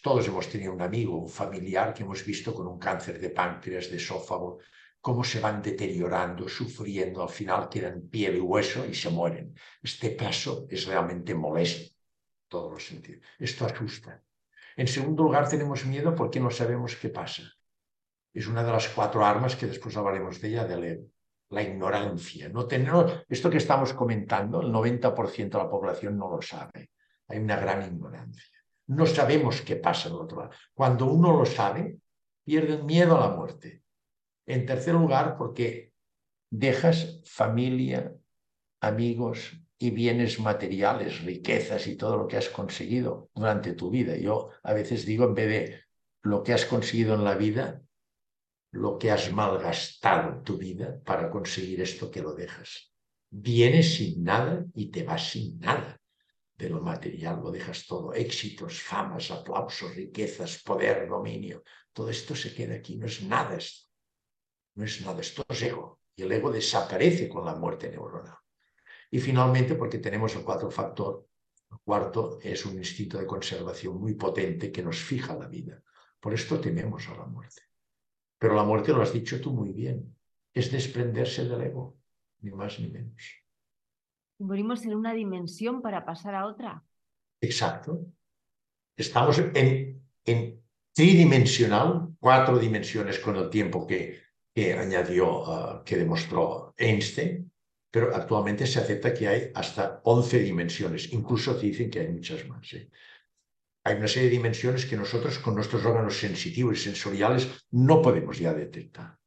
Todos 0.01 0.29
hemos 0.29 0.49
tenido 0.49 0.73
un 0.73 0.81
amigo, 0.81 1.17
un 1.17 1.29
familiar 1.29 1.93
que 1.93 2.05
hemos 2.05 2.25
visto 2.25 2.55
con 2.55 2.69
un 2.69 2.79
cáncer 2.79 3.19
de 3.19 3.31
páncreas, 3.31 3.91
de 3.91 3.97
esófago, 3.97 4.61
cómo 5.05 5.23
se 5.23 5.39
van 5.41 5.61
deteriorando, 5.61 6.49
sufriendo, 6.49 7.23
al 7.23 7.29
final 7.29 7.69
quedan 7.69 8.09
piel 8.09 8.37
y 8.37 8.41
hueso 8.41 8.87
y 8.87 8.95
se 8.95 9.11
mueren. 9.11 9.55
Este 9.83 10.11
paso 10.11 10.67
es 10.71 10.87
realmente 10.87 11.35
molesto, 11.35 11.95
todos 12.49 12.73
los 12.73 12.87
sentidos. 12.87 13.23
Esto 13.39 13.67
asusta. 13.67 14.23
En 14.77 14.89
segundo 14.89 15.25
lugar, 15.25 15.47
tenemos 15.47 15.85
miedo 15.85 16.15
porque 16.15 16.41
no 16.41 16.51
sabemos 16.51 16.97
qué 16.97 17.11
pasa. 17.11 17.43
Es 18.33 18.47
una 18.47 18.65
de 18.65 18.73
las 18.73 18.89
cuatro 18.89 19.25
armas 19.25 19.57
que 19.57 19.67
después 19.67 19.95
hablaremos 19.97 20.41
de 20.41 20.49
ella, 20.49 20.65
de 20.65 21.05
la 21.51 21.63
ignorancia. 21.63 22.49
No 22.49 22.67
tener, 22.67 23.27
esto 23.29 23.51
que 23.51 23.59
estamos 23.59 23.93
comentando, 23.93 24.63
el 24.63 24.73
90% 24.73 25.51
de 25.51 25.59
la 25.59 25.69
población 25.69 26.17
no 26.17 26.31
lo 26.31 26.41
sabe. 26.41 26.91
Hay 27.29 27.39
una 27.39 27.57
gran 27.57 27.83
ignorancia 27.83 28.55
no 28.87 29.07
sabemos 29.07 29.63
qué 29.63 29.77
pasa 29.77 30.09
en 30.09 30.15
el 30.15 30.21
otro 30.21 30.41
lado. 30.41 30.51
Cuando 30.75 31.07
uno 31.07 31.37
lo 31.37 31.47
sabe, 31.47 31.99
pierden 32.45 32.85
miedo 32.85 33.17
a 33.17 33.29
la 33.29 33.35
muerte. 33.35 33.84
En 34.47 34.67
tercer 34.67 34.95
lugar, 34.95 35.37
porque 35.37 35.93
dejas 36.51 37.21
familia, 37.25 38.15
amigos, 38.81 39.65
y 39.79 39.91
bienes 39.91 40.39
materiales, 40.41 41.23
riquezas 41.23 41.87
y 41.87 41.97
todo 41.97 42.17
lo 42.17 42.27
que 42.27 42.37
has 42.37 42.49
conseguido 42.49 43.31
durante 43.35 43.75
tu 43.75 43.91
vida. 43.91 44.17
Yo 44.17 44.51
a 44.63 44.73
veces 44.73 45.05
digo, 45.05 45.25
en 45.25 45.35
vez 45.35 45.49
de 45.49 45.81
lo 46.23 46.43
que 46.43 46.53
has 46.53 46.65
conseguido 46.65 47.15
en 47.15 47.25
la 47.25 47.35
vida, 47.35 47.83
lo 48.71 48.99
que 48.99 49.11
has 49.11 49.33
malgastado 49.33 50.43
tu 50.43 50.57
vida 50.57 51.01
para 51.05 51.31
conseguir 51.31 51.81
esto 51.81 52.11
que 52.11 52.23
lo 52.23 52.35
dejas. 52.35 52.93
Vienes 53.31 53.97
sin 53.97 54.25
nada 54.25 54.65
y 54.75 54.91
te 54.91 55.03
vas 55.03 55.31
sin 55.31 55.59
nada 55.59 56.01
de 56.57 56.71
lo 56.71 56.81
material, 56.81 57.41
lo 57.43 57.51
dejas 57.51 57.87
todo, 57.87 58.15
éxitos, 58.15 58.81
famas, 58.81 59.31
aplausos, 59.31 59.95
riquezas, 59.95 60.63
poder, 60.63 61.09
dominio, 61.09 61.63
todo 61.93 62.11
esto 62.11 62.35
se 62.37 62.55
queda 62.55 62.77
aquí, 62.77 62.97
no 62.97 63.07
es 63.07 63.23
nada 63.23 63.57
esto, 63.57 63.89
no 64.75 64.85
es 64.85 65.01
nada, 65.05 65.21
esto 65.21 65.45
es 65.49 65.63
ego, 65.63 66.01
y 66.17 66.23
el 66.23 66.33
ego 66.33 66.51
desaparece 66.51 67.29
con 67.29 67.45
la 67.45 67.55
muerte 67.55 67.91
neuronal. 67.91 68.37
Y 69.11 69.21
finalmente, 69.21 69.75
porque 69.77 69.99
tenemos 69.99 70.35
el 70.35 70.43
cuatro 70.43 70.71
factor, 70.71 71.29
el 71.71 71.79
cuarto 71.85 72.39
es 72.43 72.67
un 72.67 72.77
instinto 72.77 73.19
de 73.19 73.27
conservación 73.27 74.01
muy 74.01 74.15
potente 74.15 74.73
que 74.73 74.83
nos 74.83 74.99
fija 74.99 75.37
la 75.37 75.47
vida. 75.47 75.81
Por 76.19 76.35
esto 76.35 76.61
tememos 76.61 77.09
a 77.09 77.17
la 77.17 77.27
muerte. 77.27 77.63
Pero 78.39 78.55
la 78.55 78.65
muerte, 78.65 78.93
lo 78.93 79.03
has 79.03 79.13
dicho 79.13 79.41
tú 79.41 79.53
muy 79.53 79.73
bien, 79.73 80.17
es 80.53 80.71
desprenderse 80.71 81.45
del 81.45 81.61
ego, 81.61 81.97
ni 82.41 82.51
más 82.51 82.81
ni 82.81 82.89
menos. 82.89 83.45
Morimos 84.39 84.85
en 84.85 84.95
una 84.95 85.15
dimensión 85.15 85.81
para 85.81 86.05
pasar 86.05 86.35
a 86.35 86.47
otra. 86.47 86.83
Exacto. 87.41 88.07
Estamos 88.97 89.39
en, 89.39 90.03
en 90.25 90.63
tridimensional, 90.93 92.15
cuatro 92.19 92.59
dimensiones 92.59 93.19
con 93.19 93.37
el 93.37 93.49
tiempo 93.49 93.87
que, 93.87 94.24
que 94.55 94.75
añadió, 94.75 95.43
uh, 95.43 95.85
que 95.85 95.97
demostró 95.97 96.75
Einstein, 96.77 97.51
pero 97.91 98.15
actualmente 98.15 98.67
se 98.67 98.79
acepta 98.79 99.13
que 99.13 99.29
hay 99.29 99.51
hasta 99.55 100.01
11 100.05 100.39
dimensiones, 100.41 101.13
incluso 101.13 101.55
dicen 101.55 101.91
que 101.91 102.01
hay 102.01 102.09
muchas 102.09 102.47
más. 102.49 102.73
¿eh? 102.73 102.91
Hay 103.85 103.97
una 103.97 104.09
serie 104.09 104.31
de 104.31 104.37
dimensiones 104.37 104.87
que 104.87 104.97
nosotros 104.97 105.39
con 105.39 105.55
nuestros 105.55 105.85
órganos 105.85 106.19
sensitivos 106.19 106.79
y 106.79 106.83
sensoriales 106.83 107.67
no 107.71 108.01
podemos 108.01 108.39
ya 108.39 108.55
detectar. 108.55 109.19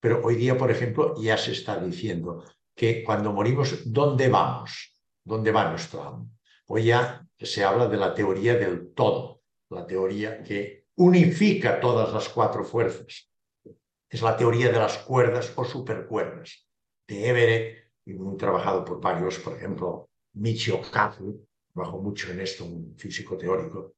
Pero 0.00 0.20
hoy 0.24 0.36
día, 0.36 0.56
por 0.56 0.70
ejemplo, 0.70 1.14
ya 1.20 1.36
se 1.36 1.52
está 1.52 1.78
diciendo 1.78 2.44
que 2.74 3.04
cuando 3.04 3.32
morimos, 3.32 3.92
¿dónde 3.92 4.28
vamos? 4.28 4.96
¿Dónde 5.22 5.52
va 5.52 5.70
nuestro 5.70 6.02
alma? 6.02 6.26
Hoy 6.66 6.84
ya 6.86 7.24
se 7.38 7.62
habla 7.62 7.86
de 7.86 7.96
la 7.96 8.14
teoría 8.14 8.54
del 8.54 8.92
todo, 8.94 9.42
la 9.70 9.86
teoría 9.86 10.42
que 10.42 10.86
unifica 10.96 11.78
todas 11.78 12.12
las 12.12 12.28
cuatro 12.28 12.64
fuerzas. 12.64 13.31
Es 14.12 14.20
la 14.20 14.36
teoría 14.36 14.70
de 14.70 14.78
las 14.78 14.98
cuerdas 14.98 15.54
o 15.56 15.64
supercuerdas 15.64 16.68
de 17.08 17.28
Everett, 17.30 17.92
y 18.04 18.12
muy 18.12 18.36
trabajado 18.36 18.84
por 18.84 19.00
varios, 19.00 19.38
por 19.38 19.56
ejemplo, 19.56 20.10
Michio 20.34 20.82
Kaku, 20.82 21.46
trabajó 21.72 21.98
mucho 22.02 22.30
en 22.30 22.40
esto, 22.40 22.66
un 22.66 22.94
físico 22.98 23.38
teórico, 23.38 23.94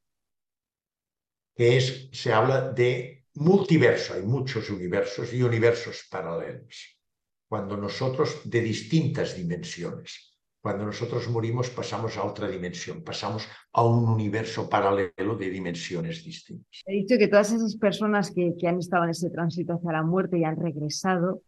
que 1.57 1.77
es, 1.77 2.11
se 2.12 2.33
habla 2.33 2.71
de 2.71 3.27
multiverso, 3.35 4.15
hay 4.15 4.23
muchos 4.23 4.71
universos 4.71 5.33
y 5.35 5.43
universos 5.43 6.07
paralelos. 6.09 6.97
Cuando 7.49 7.77
nosotros, 7.77 8.41
de 8.45 8.61
distintas 8.61 9.37
dimensiones, 9.37 10.34
cuando 10.65 10.87
nosotros 10.87 11.29
morimos 11.29 11.69
pasamos 11.69 12.17
a 12.17 12.25
otra 12.25 12.49
dimensión, 12.49 13.05
pasamos 13.05 13.47
a 13.71 13.85
un 13.85 14.09
universo 14.09 14.67
paralelo 14.67 15.37
de 15.37 15.51
dimensiones 15.51 16.25
distintas. 16.25 16.81
He 16.87 17.03
dicho 17.03 17.19
que 17.19 17.29
todas 17.29 17.53
esas 17.53 17.77
personas 17.77 18.31
que, 18.31 18.55
que 18.59 18.67
han 18.67 18.79
estado 18.79 19.05
en 19.05 19.11
ese 19.11 19.29
tránsito 19.29 19.75
hacia 19.75 19.93
la 19.93 20.03
muerte 20.03 20.39
y 20.39 20.45
han 20.45 20.57
regresado, 20.57 21.43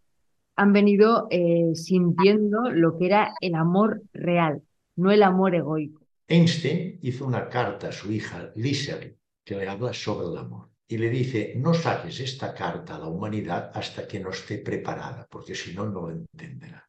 han 0.55 0.75
venido 0.75 1.29
eh, 1.31 1.71
sintiendo 1.73 2.69
lo 2.71 2.99
que 2.99 3.07
era 3.07 3.35
el 3.41 3.55
amor 3.55 4.03
real, 4.13 4.61
no 4.97 5.11
el 5.11 5.23
amor 5.23 5.55
egoico. 5.55 6.03
Einstein 6.29 6.99
hizo 7.01 7.25
una 7.25 7.49
carta 7.49 7.89
a 7.89 7.93
su 7.93 8.13
hija 8.13 8.53
Liesel 8.55 9.17
que 9.43 9.57
le 9.57 9.67
habla 9.67 9.95
sobre 9.95 10.27
el 10.27 10.37
amor 10.37 10.69
y 10.87 10.99
le 10.99 11.09
dice, 11.09 11.55
no 11.57 11.73
saques 11.73 12.21
esta 12.21 12.53
carta 12.53 12.97
a 12.97 12.99
la 12.99 13.09
humanidad 13.09 13.71
hasta 13.73 14.07
que 14.07 14.21
no 14.21 14.29
esté 14.29 14.59
preparada, 14.59 15.27
porque 15.31 15.55
si 15.55 15.73
no, 15.73 15.87
no 15.87 16.03
lo 16.03 16.11
entenderá. 16.11 16.87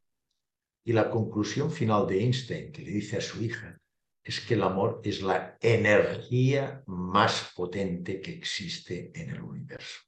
Y 0.88 0.94
la 0.94 1.10
conclusión 1.10 1.70
final 1.70 2.08
de 2.08 2.24
Einstein 2.24 2.72
que 2.72 2.82
le 2.82 2.92
dice 2.92 3.18
a 3.18 3.22
su 3.22 3.44
hija 3.44 3.78
es 4.24 4.40
que 4.40 4.54
el 4.54 4.64
amor 4.64 5.02
es 5.04 5.22
la 5.22 5.58
energía 5.60 6.82
más 6.86 7.52
potente 7.54 8.22
que 8.22 8.32
existe 8.32 9.12
en 9.14 9.32
el 9.32 9.42
universo. 9.42 10.00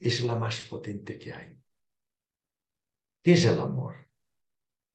Es 0.00 0.20
la 0.24 0.34
más 0.34 0.62
potente 0.62 1.16
que 1.16 1.32
hay. 1.32 1.56
¿Qué 3.22 3.34
es 3.34 3.44
el 3.44 3.60
amor? 3.60 4.08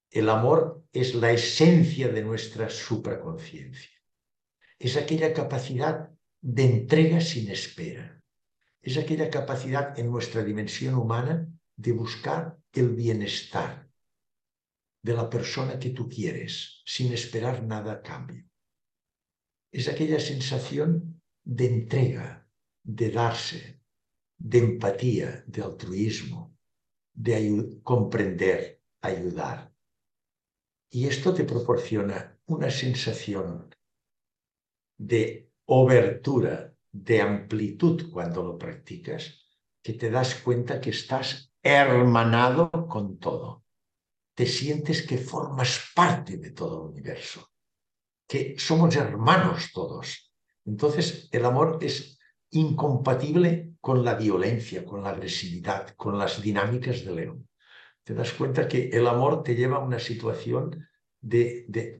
El 0.09 0.27
amor 0.27 0.83
es 0.91 1.15
la 1.15 1.31
esencia 1.31 2.09
de 2.09 2.21
nuestra 2.21 2.69
supraconciencia. 2.69 3.97
Es 4.77 4.97
aquella 4.97 5.33
capacidad 5.33 6.09
de 6.41 6.65
entrega 6.65 7.21
sin 7.21 7.49
espera. 7.49 8.21
Es 8.81 8.97
aquella 8.97 9.29
capacidad 9.29 9.97
en 9.97 10.11
nuestra 10.11 10.43
dimensión 10.43 10.95
humana 10.95 11.47
de 11.77 11.93
buscar 11.93 12.57
el 12.73 12.89
bienestar 12.89 13.88
de 15.01 15.13
la 15.13 15.29
persona 15.29 15.79
que 15.79 15.91
tú 15.91 16.09
quieres 16.09 16.81
sin 16.85 17.13
esperar 17.13 17.63
nada 17.63 17.93
a 17.93 18.01
cambio. 18.01 18.45
Es 19.71 19.87
aquella 19.87 20.19
sensación 20.19 21.21
de 21.43 21.67
entrega, 21.67 22.47
de 22.83 23.11
darse, 23.11 23.81
de 24.37 24.59
empatía, 24.59 25.43
de 25.47 25.61
altruismo, 25.61 26.57
de 27.13 27.79
comprender, 27.83 28.81
ayudar. 29.01 29.73
Y 30.89 31.07
esto 31.07 31.33
te 31.33 31.43
proporciona 31.43 32.39
una 32.47 32.71
sensación 32.71 33.69
de 34.97 35.51
obertura, 35.65 36.73
de 36.91 37.21
amplitud 37.21 38.11
cuando 38.11 38.43
lo 38.43 38.57
practicas, 38.57 39.45
que 39.83 39.93
te 39.93 40.09
das 40.09 40.35
cuenta 40.35 40.81
que 40.81 40.89
estás 40.89 41.53
hermanado 41.61 42.71
con 42.87 43.19
todo. 43.19 43.65
Te 44.39 44.45
sientes 44.45 45.05
que 45.05 45.17
formas 45.17 45.91
parte 45.93 46.37
de 46.37 46.51
todo 46.51 46.85
el 46.85 46.91
universo, 46.91 47.51
que 48.25 48.55
somos 48.57 48.95
hermanos 48.95 49.71
todos. 49.73 50.31
Entonces 50.63 51.27
el 51.33 51.43
amor 51.43 51.77
es 51.81 52.17
incompatible 52.51 53.73
con 53.81 54.05
la 54.05 54.15
violencia, 54.15 54.85
con 54.85 55.03
la 55.03 55.09
agresividad, 55.09 55.93
con 55.97 56.17
las 56.17 56.41
dinámicas 56.41 57.03
del 57.03 57.19
ego. 57.19 57.39
Te 58.01 58.13
das 58.13 58.31
cuenta 58.31 58.65
que 58.65 58.87
el 58.87 59.07
amor 59.07 59.43
te 59.43 59.55
lleva 59.55 59.75
a 59.75 59.83
una 59.83 59.99
situación 59.99 60.87
de, 61.19 61.99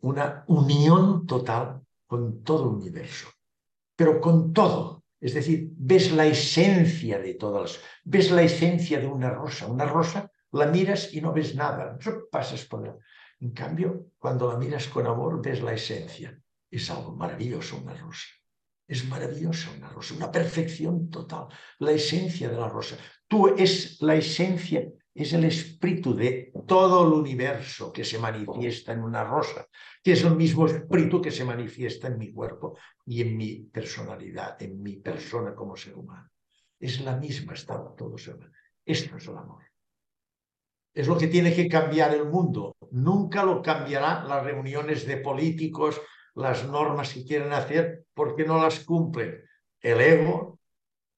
una 0.00 0.44
unión 0.46 1.26
total 1.26 1.82
con 2.06 2.44
todo 2.44 2.70
el 2.70 2.76
universo, 2.76 3.26
pero 3.96 4.20
con 4.20 4.52
todo. 4.52 5.02
Es 5.20 5.34
decir, 5.34 5.70
ves 5.72 6.12
la 6.12 6.26
esencia 6.26 7.18
de 7.18 7.34
todas, 7.34 7.80
ves 8.04 8.30
la 8.30 8.42
esencia 8.42 9.00
de 9.00 9.08
una 9.08 9.30
rosa. 9.30 9.66
Una 9.66 9.86
rosa 9.86 10.30
la 10.54 10.66
miras 10.66 11.12
y 11.12 11.20
no 11.20 11.32
ves 11.32 11.54
nada, 11.56 11.98
pasas 12.30 12.64
por 12.64 12.84
ella. 12.84 12.96
En 13.40 13.50
cambio, 13.50 14.06
cuando 14.18 14.50
la 14.50 14.56
miras 14.56 14.86
con 14.86 15.06
amor, 15.06 15.42
ves 15.42 15.60
la 15.62 15.72
esencia. 15.72 16.38
Es 16.70 16.90
algo 16.90 17.16
maravilloso 17.16 17.76
una 17.76 17.94
rosa. 17.94 18.28
Es 18.86 19.04
maravillosa 19.08 19.70
una 19.76 19.88
rosa, 19.88 20.14
una 20.14 20.30
perfección 20.30 21.10
total, 21.10 21.48
la 21.78 21.90
esencia 21.90 22.48
de 22.48 22.56
la 22.56 22.68
rosa. 22.68 22.96
Tú 23.26 23.48
es 23.48 24.00
la 24.00 24.14
esencia, 24.14 24.86
es 25.12 25.32
el 25.32 25.44
espíritu 25.44 26.14
de 26.14 26.52
todo 26.68 27.04
el 27.06 27.14
universo 27.14 27.92
que 27.92 28.04
se 28.04 28.18
manifiesta 28.18 28.92
en 28.92 29.02
una 29.02 29.24
rosa, 29.24 29.66
que 30.02 30.12
es 30.12 30.22
el 30.22 30.36
mismo 30.36 30.66
espíritu 30.66 31.20
que 31.20 31.32
se 31.32 31.44
manifiesta 31.44 32.08
en 32.08 32.18
mi 32.18 32.32
cuerpo 32.32 32.78
y 33.06 33.22
en 33.22 33.36
mi 33.36 33.60
personalidad, 33.72 34.62
en 34.62 34.80
mi 34.80 34.96
persona 34.96 35.52
como 35.52 35.76
ser 35.76 35.96
humano. 35.96 36.30
Es 36.78 37.00
la 37.00 37.16
misma, 37.16 37.54
está 37.54 37.74
todo 37.96 38.16
ser 38.18 38.34
humano. 38.34 38.52
Esto 38.84 39.16
es 39.16 39.26
el 39.26 39.38
amor. 39.38 39.73
Es 40.94 41.08
lo 41.08 41.18
que 41.18 41.26
tiene 41.26 41.52
que 41.54 41.68
cambiar 41.68 42.14
el 42.14 42.24
mundo. 42.24 42.76
Nunca 42.92 43.44
lo 43.44 43.60
cambiarán 43.60 44.28
las 44.28 44.44
reuniones 44.44 45.06
de 45.06 45.16
políticos, 45.16 46.00
las 46.34 46.68
normas 46.68 47.12
que 47.12 47.24
quieren 47.24 47.52
hacer 47.52 48.06
porque 48.14 48.44
no 48.44 48.62
las 48.62 48.80
cumplen. 48.80 49.42
El 49.80 50.00
ego, 50.00 50.60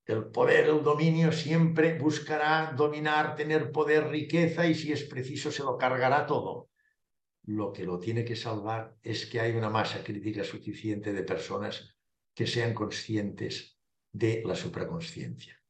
el 0.07 0.27
poder, 0.27 0.69
el 0.69 0.83
dominio 0.83 1.31
siempre 1.31 1.99
buscará 1.99 2.73
dominar, 2.77 3.37
tener 3.37 3.71
poder, 3.71 4.09
riqueza 4.09 4.67
y 4.67 4.75
si 4.75 4.93
es 4.93 5.05
preciso 5.05 5.53
se 5.53 5.63
lo 5.63 5.77
cargará 5.77 6.27
todo. 6.27 6.71
Lo 7.45 7.73
que 7.73 7.85
lo 7.85 7.99
tiene 7.99 8.25
que 8.25 8.35
salvar 8.35 8.97
es 9.03 9.27
que 9.27 9.41
hay 9.41 9.53
una 9.53 9.69
masa 9.69 10.03
crítica 10.03 10.43
suficiente 10.43 11.13
de 11.13 11.23
personas 11.23 11.97
que 12.35 12.47
sean 12.47 12.73
conscientes 12.73 13.79
de 14.13 14.43
la 14.45 14.57
supraconsciencia. 14.57 15.61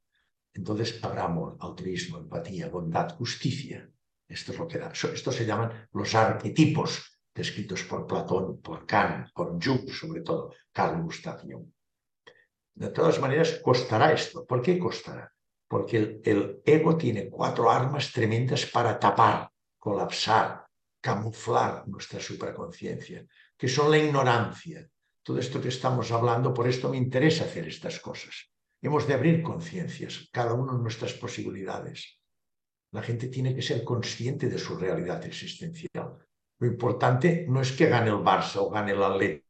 Entonces 0.53 1.03
habrá 1.03 1.25
amor, 1.25 1.57
altruismo, 1.61 2.19
empatía, 2.19 2.69
bondad, 2.69 3.17
justicia. 3.17 3.91
Esto 4.29 4.53
es 4.53 4.59
lo 4.59 4.67
que 4.67 4.79
da. 4.79 4.91
Esto 4.91 5.33
se 5.33 5.47
llaman 5.47 5.89
los 5.93 6.15
arquetipos 6.15 7.21
descritos 7.35 7.85
por 7.85 8.07
Platón, 8.07 8.61
por 8.61 8.87
Kant, 8.87 9.31
por 9.33 9.63
Jung, 9.63 9.89
sobre 9.91 10.23
todo, 10.23 10.55
Carl 10.73 11.03
Gustav 11.03 11.43
Jung. 11.43 11.71
De 12.75 12.91
todas 12.91 13.21
maneras, 13.21 13.61
costará 13.63 14.13
esto. 14.13 14.45
¿Por 14.45 14.61
qué 14.61 14.79
costará? 14.79 15.33
Porque 15.69 16.21
el, 16.25 16.63
ego 16.65 16.97
tiene 16.97 17.29
cuatro 17.31 17.71
armas 17.71 18.13
tremendas 18.13 18.67
para 18.67 18.99
tapar, 18.99 19.51
colapsar, 19.79 20.67
camuflar 21.01 21.87
nuestra 21.89 22.21
supraconciencia, 22.21 23.25
que 23.57 23.69
son 23.69 23.91
la 23.91 23.99
ignorancia. 23.99 24.89
Todo 25.23 25.39
esto 25.39 25.61
que 25.61 25.69
estamos 25.69 26.11
hablando, 26.11 26.53
por 26.53 26.69
esto 26.69 26.89
me 26.89 26.97
interesa 26.97 27.45
hacer 27.45 27.67
estas 27.67 27.99
cosas. 28.01 28.51
Hemos 28.81 29.07
de 29.07 29.15
abrir 29.15 29.43
conciencias, 29.43 30.29
cada 30.31 30.53
uno 30.53 30.77
en 30.77 30.83
nuestras 30.83 31.15
posibilidades. 31.15 32.16
La 32.97 33.03
gente 33.03 33.29
tiene 33.29 33.55
que 33.55 33.61
ser 33.61 33.85
consciente 33.85 34.49
de 34.49 34.57
su 34.57 34.75
realidad 34.75 35.23
existencial. 35.27 36.17
Lo 36.59 36.67
importante 36.67 37.45
no 37.47 37.61
es 37.61 37.73
que 37.73 37.91
gane 37.91 38.09
el 38.09 38.25
Barça 38.31 38.57
o 38.57 38.71
gane 38.71 38.93
el 38.93 39.03
Atleti. 39.03 39.45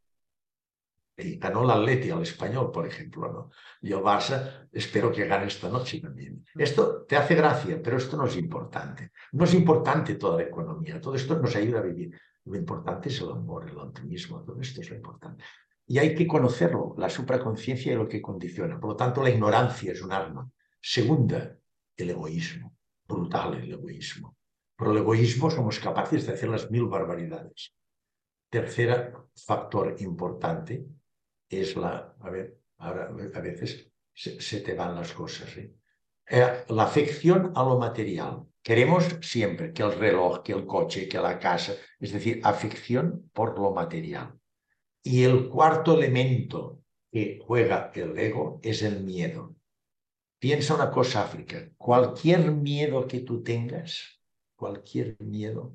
Ganó 1.38 1.62
el 1.62 1.70
Atleti 1.70 2.10
al 2.10 2.22
español, 2.22 2.72
por 2.72 2.88
ejemplo, 2.88 3.32
¿no? 3.32 3.50
Y 3.82 3.92
Barça 3.92 4.68
espero 4.72 5.12
que 5.12 5.28
gane 5.28 5.46
esta 5.46 5.68
noche 5.68 6.00
también. 6.00 6.44
Esto 6.56 7.04
te 7.04 7.14
hace 7.14 7.36
gracia, 7.36 7.80
pero 7.80 7.98
esto 7.98 8.16
no 8.16 8.26
es 8.26 8.36
importante. 8.36 9.12
No 9.30 9.44
es 9.44 9.54
importante 9.54 10.16
toda 10.16 10.38
la 10.38 10.48
economía, 10.48 11.00
todo 11.00 11.14
esto 11.14 11.38
nos 11.38 11.54
ayuda 11.54 11.78
a 11.78 11.82
vivir. 11.82 12.20
Lo 12.46 12.56
importante 12.56 13.10
es 13.10 13.20
el 13.20 13.30
amor, 13.30 13.70
el 13.70 13.78
optimismo, 13.78 14.42
todo 14.42 14.60
esto 14.60 14.80
es 14.80 14.90
lo 14.90 14.96
importante. 14.96 15.44
Y 15.86 15.98
hay 15.98 16.16
que 16.16 16.26
conocerlo, 16.26 16.96
la 16.98 17.08
supraconciencia 17.08 17.92
y 17.92 17.94
lo 17.94 18.08
que 18.08 18.20
condiciona. 18.20 18.80
Por 18.80 18.90
lo 18.90 18.96
tanto, 18.96 19.22
la 19.22 19.30
ignorancia 19.30 19.92
es 19.92 20.02
un 20.02 20.10
arma. 20.10 20.50
Segunda, 20.80 21.56
el 21.96 22.10
egoísmo. 22.10 22.75
Brutal 23.06 23.54
el 23.54 23.72
egoísmo. 23.72 24.36
Por 24.76 24.88
el 24.88 24.98
egoísmo 24.98 25.50
somos 25.50 25.78
capaces 25.78 26.26
de 26.26 26.34
hacer 26.34 26.48
las 26.48 26.70
mil 26.70 26.86
barbaridades. 26.86 27.74
Tercer 28.50 29.14
factor 29.34 29.96
importante 30.00 30.86
es 31.48 31.76
la... 31.76 32.14
A 32.20 32.30
ver, 32.30 32.58
ahora 32.78 33.10
a 33.34 33.40
veces 33.40 33.90
se, 34.12 34.60
te 34.60 34.74
van 34.74 34.94
las 34.94 35.12
cosas. 35.12 35.56
¿eh? 35.56 35.72
¿eh? 36.28 36.64
la 36.68 36.84
afección 36.84 37.52
a 37.54 37.62
lo 37.62 37.78
material. 37.78 38.44
Queremos 38.62 39.04
siempre 39.22 39.72
que 39.72 39.82
el 39.82 39.92
reloj, 39.92 40.42
que 40.42 40.52
el 40.52 40.66
coche, 40.66 41.08
que 41.08 41.18
la 41.18 41.38
casa, 41.38 41.74
es 42.00 42.12
decir, 42.12 42.40
afección 42.42 43.30
por 43.32 43.58
lo 43.58 43.72
material. 43.72 44.38
Y 45.02 45.22
el 45.22 45.48
cuarto 45.48 45.94
elemento 45.94 46.80
que 47.12 47.38
juega 47.46 47.92
el 47.94 48.18
ego 48.18 48.60
es 48.62 48.82
el 48.82 49.04
miedo. 49.04 49.55
Piensa 50.46 50.76
una 50.76 50.92
cosa, 50.92 51.22
África, 51.22 51.70
cualquier 51.76 52.52
miedo 52.52 53.04
que 53.08 53.18
tú 53.18 53.42
tengas, 53.42 54.20
cualquier 54.54 55.16
miedo, 55.18 55.74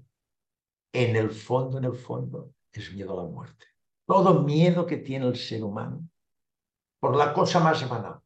en 0.94 1.18
el 1.18 1.30
fondo, 1.30 1.78
en 1.78 1.84
el 1.84 1.96
fondo, 1.96 2.54
es 2.72 2.94
miedo 2.94 3.20
a 3.20 3.24
la 3.26 3.30
muerte. 3.30 3.66
Todo 4.06 4.44
miedo 4.44 4.86
que 4.86 4.96
tiene 4.96 5.28
el 5.28 5.36
ser 5.36 5.66
humano, 5.66 6.08
por 7.02 7.18
la 7.18 7.34
cosa 7.34 7.60
más 7.60 7.90
banal, 7.90 8.22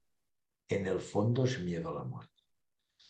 en 0.69 0.85
el 0.85 0.99
fondo 0.99 1.45
es 1.45 1.59
miedo 1.59 1.89
a 1.89 1.95
la 1.95 2.03
muerte. 2.03 2.43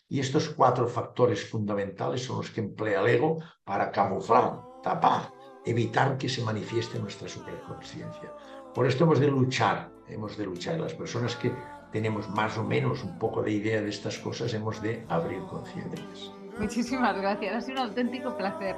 Y 0.08 0.18
estos 0.18 0.48
cuatro 0.48 0.88
factores 0.88 1.46
fundamentales 1.46 2.24
son 2.24 2.38
los 2.38 2.50
que 2.50 2.62
emplea 2.62 3.02
el 3.02 3.08
ego 3.08 3.42
para 3.64 3.92
camuflar, 3.92 4.62
tapar, 4.82 5.30
evitar 5.66 6.16
que 6.16 6.30
se 6.30 6.42
manifieste 6.42 6.98
nuestra 6.98 7.28
superconsciencia. 7.28 8.32
Por 8.72 8.86
esto 8.86 9.04
hemos 9.04 9.20
de 9.20 9.28
luchar, 9.28 9.92
hemos 10.08 10.38
de 10.38 10.46
luchar. 10.46 10.80
Las 10.80 10.94
personas 10.94 11.36
que 11.36 11.52
tenemos 11.96 12.28
más 12.28 12.58
o 12.58 12.62
menos 12.62 13.02
un 13.02 13.18
poco 13.18 13.42
de 13.42 13.52
idea 13.52 13.80
de 13.80 13.88
estas 13.88 14.18
cosas 14.18 14.52
hemos 14.52 14.82
de 14.82 15.02
abrir 15.08 15.40
conciencias. 15.44 16.30
Muchísimas 16.58 17.16
gracias, 17.16 17.56
ha 17.56 17.60
sido 17.62 17.80
un 17.80 17.88
auténtico 17.88 18.36
placer. 18.36 18.76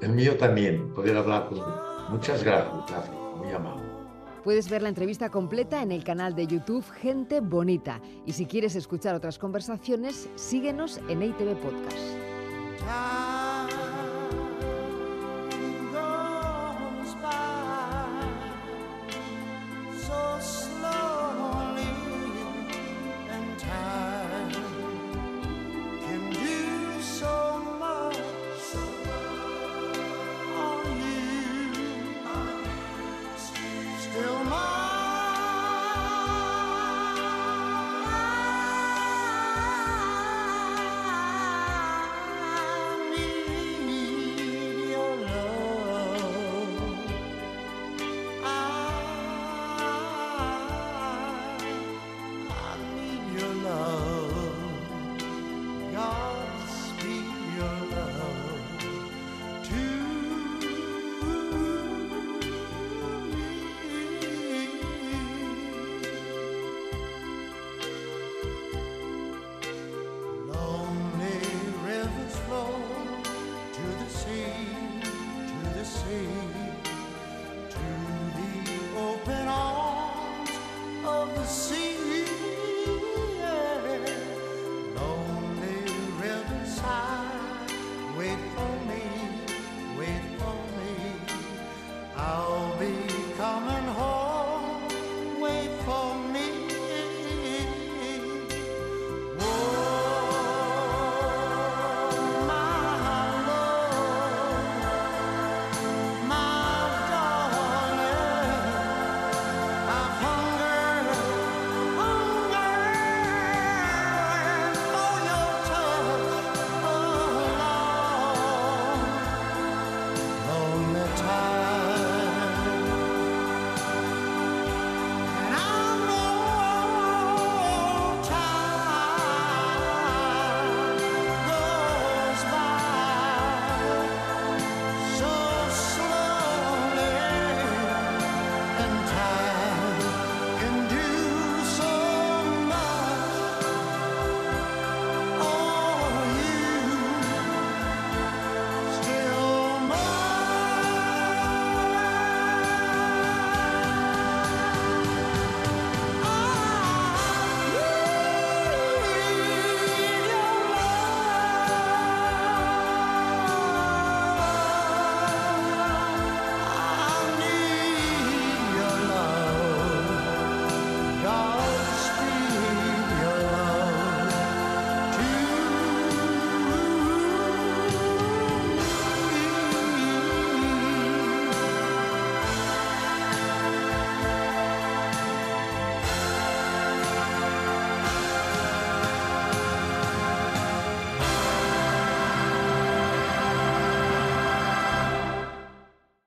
El 0.00 0.10
mío 0.10 0.36
también, 0.36 0.94
poder 0.94 1.16
hablar 1.16 1.48
con 1.48 1.58
Muchas 2.08 2.44
gracias, 2.44 3.10
muy 3.36 3.50
amable. 3.50 3.82
Puedes 4.44 4.70
ver 4.70 4.82
la 4.82 4.90
entrevista 4.90 5.28
completa 5.28 5.82
en 5.82 5.90
el 5.90 6.04
canal 6.04 6.36
de 6.36 6.46
YouTube 6.46 6.88
Gente 6.88 7.40
Bonita. 7.40 8.00
Y 8.24 8.32
si 8.32 8.46
quieres 8.46 8.76
escuchar 8.76 9.16
otras 9.16 9.36
conversaciones, 9.36 10.28
síguenos 10.36 11.00
en 11.08 11.24
ITV 11.24 11.56
Podcast. 11.56 13.45